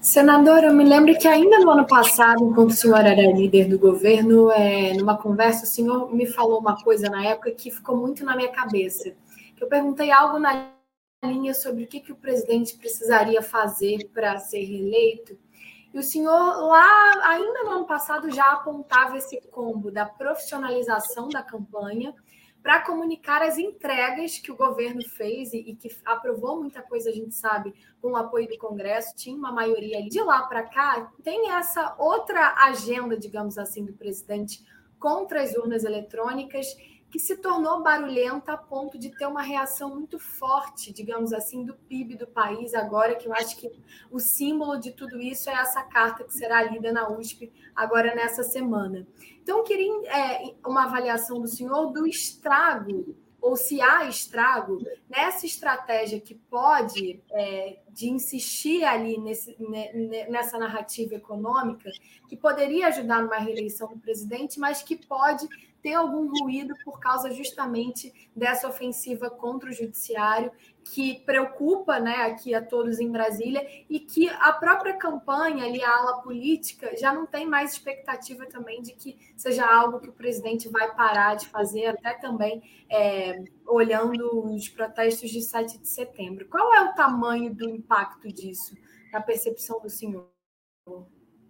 [0.00, 3.78] Senador, eu me lembro que ainda no ano passado, enquanto o senhor era líder do
[3.78, 8.22] governo, é, numa conversa, o senhor me falou uma coisa na época que ficou muito
[8.22, 9.14] na minha cabeça.
[9.60, 10.72] Eu perguntei algo na
[11.24, 15.38] linha sobre o que, que o presidente precisaria fazer para ser reeleito.
[15.92, 21.42] E o senhor, lá, ainda no ano passado, já apontava esse combo da profissionalização da
[21.42, 22.14] campanha
[22.64, 27.12] para comunicar as entregas que o governo fez e, e, que aprovou muita coisa, a
[27.12, 30.08] gente sabe, com o apoio do Congresso, tinha uma maioria ali.
[30.08, 34.64] De lá para cá, tem essa outra agenda, digamos assim, do presidente
[34.98, 36.66] contra as urnas eletrônicas
[37.14, 41.72] que se tornou barulhenta a ponto de ter uma reação muito forte, digamos assim, do
[41.72, 43.70] PIB do país agora, que eu acho que
[44.10, 48.42] o símbolo de tudo isso é essa carta que será lida na USP agora nessa
[48.42, 49.06] semana.
[49.40, 55.46] Então, eu queria é, uma avaliação do senhor do estrago ou se há estrago nessa
[55.46, 59.56] estratégia que pode é, de insistir ali nesse,
[60.28, 61.92] nessa narrativa econômica,
[62.28, 65.46] que poderia ajudar numa reeleição do presidente, mas que pode
[65.84, 70.50] ter algum ruído por causa justamente dessa ofensiva contra o judiciário
[70.82, 75.94] que preocupa né, aqui a todos em Brasília e que a própria campanha ali, a
[75.94, 80.70] ala política, já não tem mais expectativa também de que seja algo que o presidente
[80.70, 86.48] vai parar de fazer, até também é, olhando os protestos de 7 de setembro.
[86.48, 88.74] Qual é o tamanho do impacto disso
[89.12, 90.30] na percepção do senhor?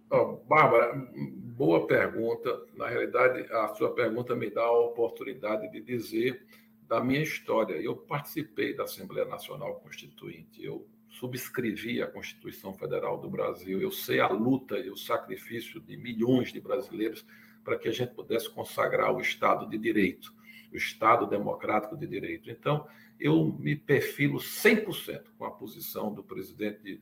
[0.07, 2.63] Oh, Bárbara, boa pergunta.
[2.75, 6.45] Na realidade, a sua pergunta me dá a oportunidade de dizer
[6.87, 7.73] da minha história.
[7.73, 14.19] Eu participei da Assembleia Nacional Constituinte, eu subscrevi a Constituição Federal do Brasil, eu sei
[14.19, 17.25] a luta e o sacrifício de milhões de brasileiros
[17.63, 20.31] para que a gente pudesse consagrar o Estado de Direito,
[20.71, 22.51] o Estado democrático de direito.
[22.51, 22.85] Então,
[23.19, 27.01] eu me perfilo 100% com a posição do presidente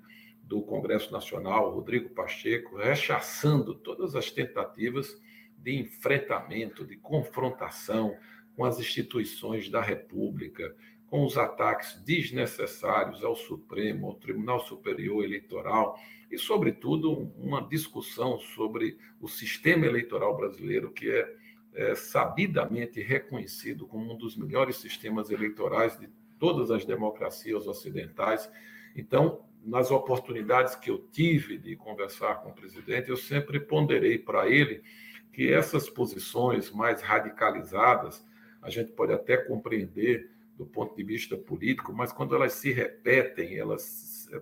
[0.54, 5.20] do Congresso Nacional, Rodrigo Pacheco, rechaçando todas as tentativas
[5.58, 8.16] de enfrentamento, de confrontação
[8.56, 10.76] com as instituições da República,
[11.08, 15.97] com os ataques desnecessários ao Supremo, ao Tribunal Superior Eleitoral
[16.30, 21.36] e, sobretudo, uma discussão sobre o sistema eleitoral brasileiro, que é,
[21.74, 28.47] é sabidamente reconhecido como um dos melhores sistemas eleitorais de todas as democracias ocidentais.
[28.95, 34.47] Então, nas oportunidades que eu tive de conversar com o presidente, eu sempre ponderei para
[34.47, 34.84] ele
[35.32, 38.26] que essas posições mais radicalizadas,
[38.61, 43.57] a gente pode até compreender do ponto de vista político, mas quando elas se repetem,
[43.57, 44.41] elas eh,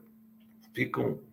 [0.73, 1.23] ficam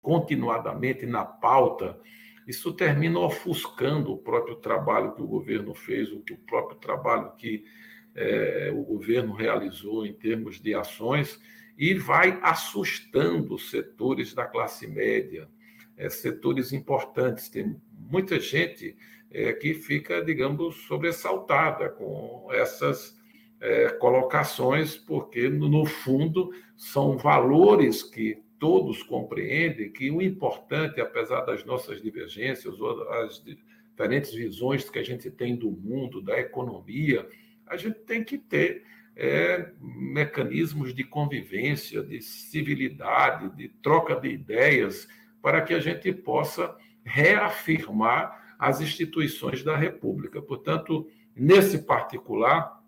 [0.00, 2.00] continuadamente na pauta,
[2.46, 7.64] isso termina ofuscando o próprio trabalho que o governo fez, o próprio trabalho que
[8.14, 11.38] é, o governo realizou em termos de ações
[11.78, 15.48] e vai assustando setores da classe média,
[15.96, 17.48] é, setores importantes.
[17.48, 18.96] Tem muita gente
[19.30, 23.16] é, que fica, digamos, sobressaltada com essas
[23.60, 31.64] é, colocações, porque, no fundo, são valores que todos compreendem que o importante, apesar das
[31.64, 32.74] nossas divergências,
[33.22, 37.28] as diferentes visões que a gente tem do mundo, da economia,
[37.68, 38.82] a gente tem que ter
[39.18, 45.08] é, mecanismos de convivência, de civilidade, de troca de ideias,
[45.42, 50.40] para que a gente possa reafirmar as instituições da República.
[50.40, 52.78] Portanto, nesse particular,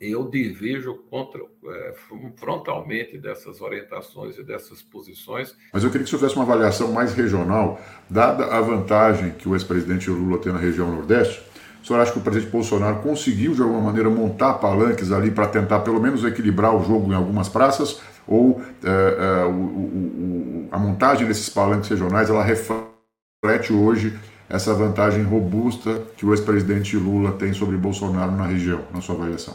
[0.00, 1.94] eu divido contra, é,
[2.36, 5.56] frontalmente dessas orientações e dessas posições.
[5.72, 9.54] Mas eu queria que você fizesse uma avaliação mais regional, dada a vantagem que o
[9.54, 11.47] ex-presidente Lula tem na região Nordeste,
[11.88, 15.80] senhor acha que o presidente Bolsonaro conseguiu, de alguma maneira, montar palanques ali para tentar,
[15.80, 18.00] pelo menos, equilibrar o jogo em algumas praças?
[18.26, 24.18] Ou é, é, o, o, a montagem desses palanques regionais ela reflete hoje
[24.50, 29.54] essa vantagem robusta que o ex-presidente Lula tem sobre Bolsonaro na região, na sua avaliação?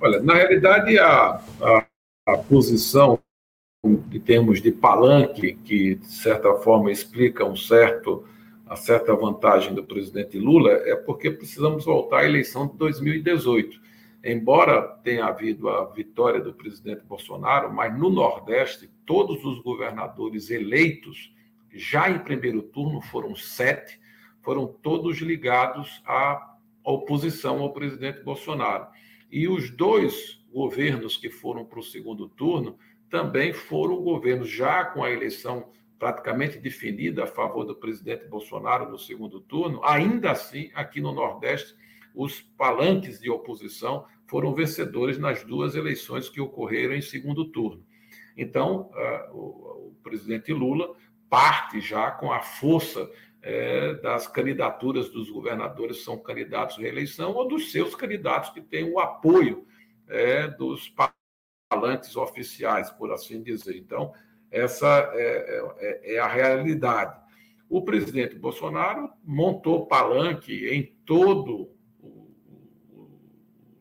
[0.00, 1.86] Olha, na realidade, a, a,
[2.26, 3.18] a posição
[3.84, 8.24] em termos de palanque, que de certa forma explica um certo
[8.66, 13.80] a certa vantagem do presidente Lula é porque precisamos voltar à eleição de 2018.
[14.24, 21.30] Embora tenha havido a vitória do presidente Bolsonaro, mas no Nordeste, todos os governadores eleitos,
[21.70, 24.00] já em primeiro turno, foram sete,
[24.40, 28.86] foram todos ligados à oposição ao presidente Bolsonaro.
[29.30, 32.78] E os dois governos que foram para o segundo turno
[33.10, 38.98] também foram governos já com a eleição praticamente definida a favor do presidente Bolsonaro no
[38.98, 41.74] segundo turno, ainda assim, aqui no Nordeste,
[42.14, 47.84] os palanques de oposição foram vencedores nas duas eleições que ocorreram em segundo turno.
[48.36, 48.90] Então,
[49.32, 50.94] o, presidente Lula
[51.28, 53.10] parte já com a força
[53.42, 58.90] é, das candidaturas dos governadores são candidatos à reeleição ou dos seus candidatos que têm
[58.90, 59.66] o apoio
[60.08, 60.94] é, dos
[61.70, 63.76] palanques oficiais, por assim dizer.
[63.76, 64.12] Então,
[64.54, 67.20] essa é, é, é a realidade.
[67.68, 71.74] O presidente Bolsonaro montou palanque em todo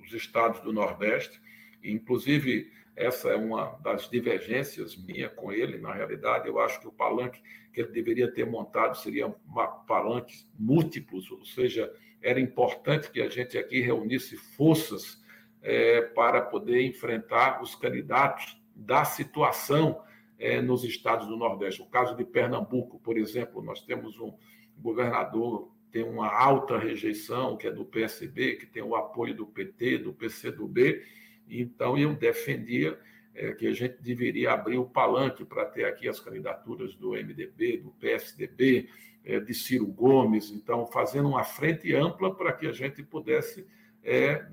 [0.03, 1.39] os estados do Nordeste,
[1.83, 5.77] inclusive essa é uma das divergências minha com ele.
[5.77, 7.39] Na realidade, eu acho que o palanque
[7.71, 13.29] que ele deveria ter montado seria uma palanques múltiplos, ou seja, era importante que a
[13.29, 15.21] gente aqui reunisse forças
[15.61, 20.01] é, para poder enfrentar os candidatos da situação
[20.43, 21.81] é, nos estados do Nordeste.
[21.81, 24.33] O caso de Pernambuco, por exemplo, nós temos um
[24.77, 29.99] governador tem uma alta rejeição, que é do PSB, que tem o apoio do PT,
[29.99, 31.03] do PCdoB.
[31.47, 32.99] Então, eu defendia
[33.35, 37.77] é, que a gente deveria abrir o palanque para ter aqui as candidaturas do MDB,
[37.77, 38.89] do PSDB,
[39.23, 43.67] é, de Ciro Gomes, então, fazendo uma frente ampla para que a gente pudesse
[44.03, 44.47] é,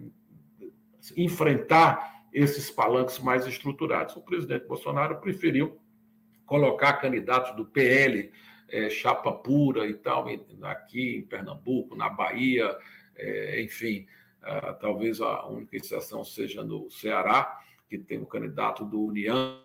[1.16, 4.16] enfrentar esses palanques mais estruturados.
[4.16, 5.80] O presidente Bolsonaro preferiu
[6.46, 8.30] colocar candidatos do PL
[8.70, 10.26] é, chapa pura e tal,
[10.62, 12.76] aqui em Pernambuco, na Bahia,
[13.16, 14.06] é, enfim,
[14.80, 19.60] talvez a única exceção seja no Ceará, que tem o candidato do União,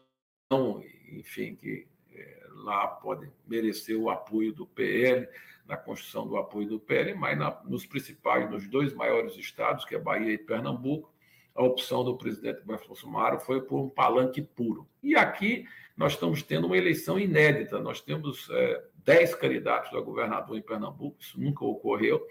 [1.11, 5.27] enfim, que é, lá pode merecer o apoio do PL,
[5.65, 9.95] na construção do apoio do PL, mas na, nos principais, nos dois maiores estados, que
[9.95, 11.11] é Bahia e Pernambuco,
[11.55, 14.87] a opção do presidente Bolsonaro foi por um palanque puro.
[15.01, 20.57] E aqui nós estamos tendo uma eleição inédita, nós temos é, 10 candidatos a governador
[20.57, 22.21] em Pernambuco, isso nunca ocorreu,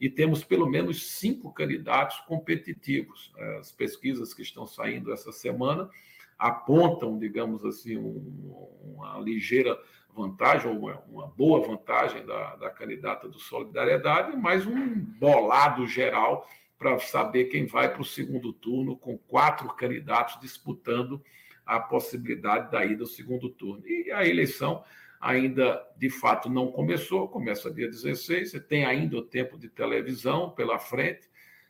[0.00, 3.30] e temos pelo menos cinco candidatos competitivos.
[3.58, 5.90] As pesquisas que estão saindo essa semana
[6.38, 9.78] apontam, digamos assim, um, uma ligeira
[10.14, 16.48] vantagem, uma, uma boa vantagem da, da candidata do Solidariedade, mas um bolado geral
[16.80, 21.22] para saber quem vai para o segundo turno, com quatro candidatos disputando
[21.66, 23.86] a possibilidade da ida ao segundo turno.
[23.86, 24.82] E a eleição
[25.20, 30.52] ainda de fato não começou, começa dia 16, você tem ainda o tempo de televisão
[30.52, 31.28] pela frente.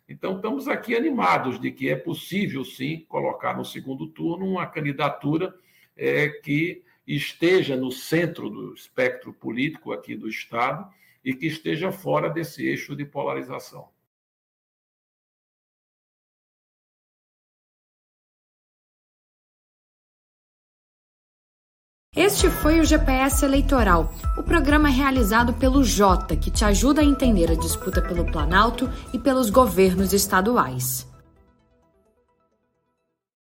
[0.08, 5.52] Então, estamos aqui animados de que é possível, sim, colocar no segundo turno uma candidatura
[5.96, 10.88] é, que esteja no centro do espectro político aqui do Estado
[11.24, 13.88] e que esteja fora desse eixo de polarização.
[22.16, 27.52] Este foi o GPS Eleitoral, o programa realizado pelo Jota, que te ajuda a entender
[27.52, 31.08] a disputa pelo Planalto e pelos governos estaduais.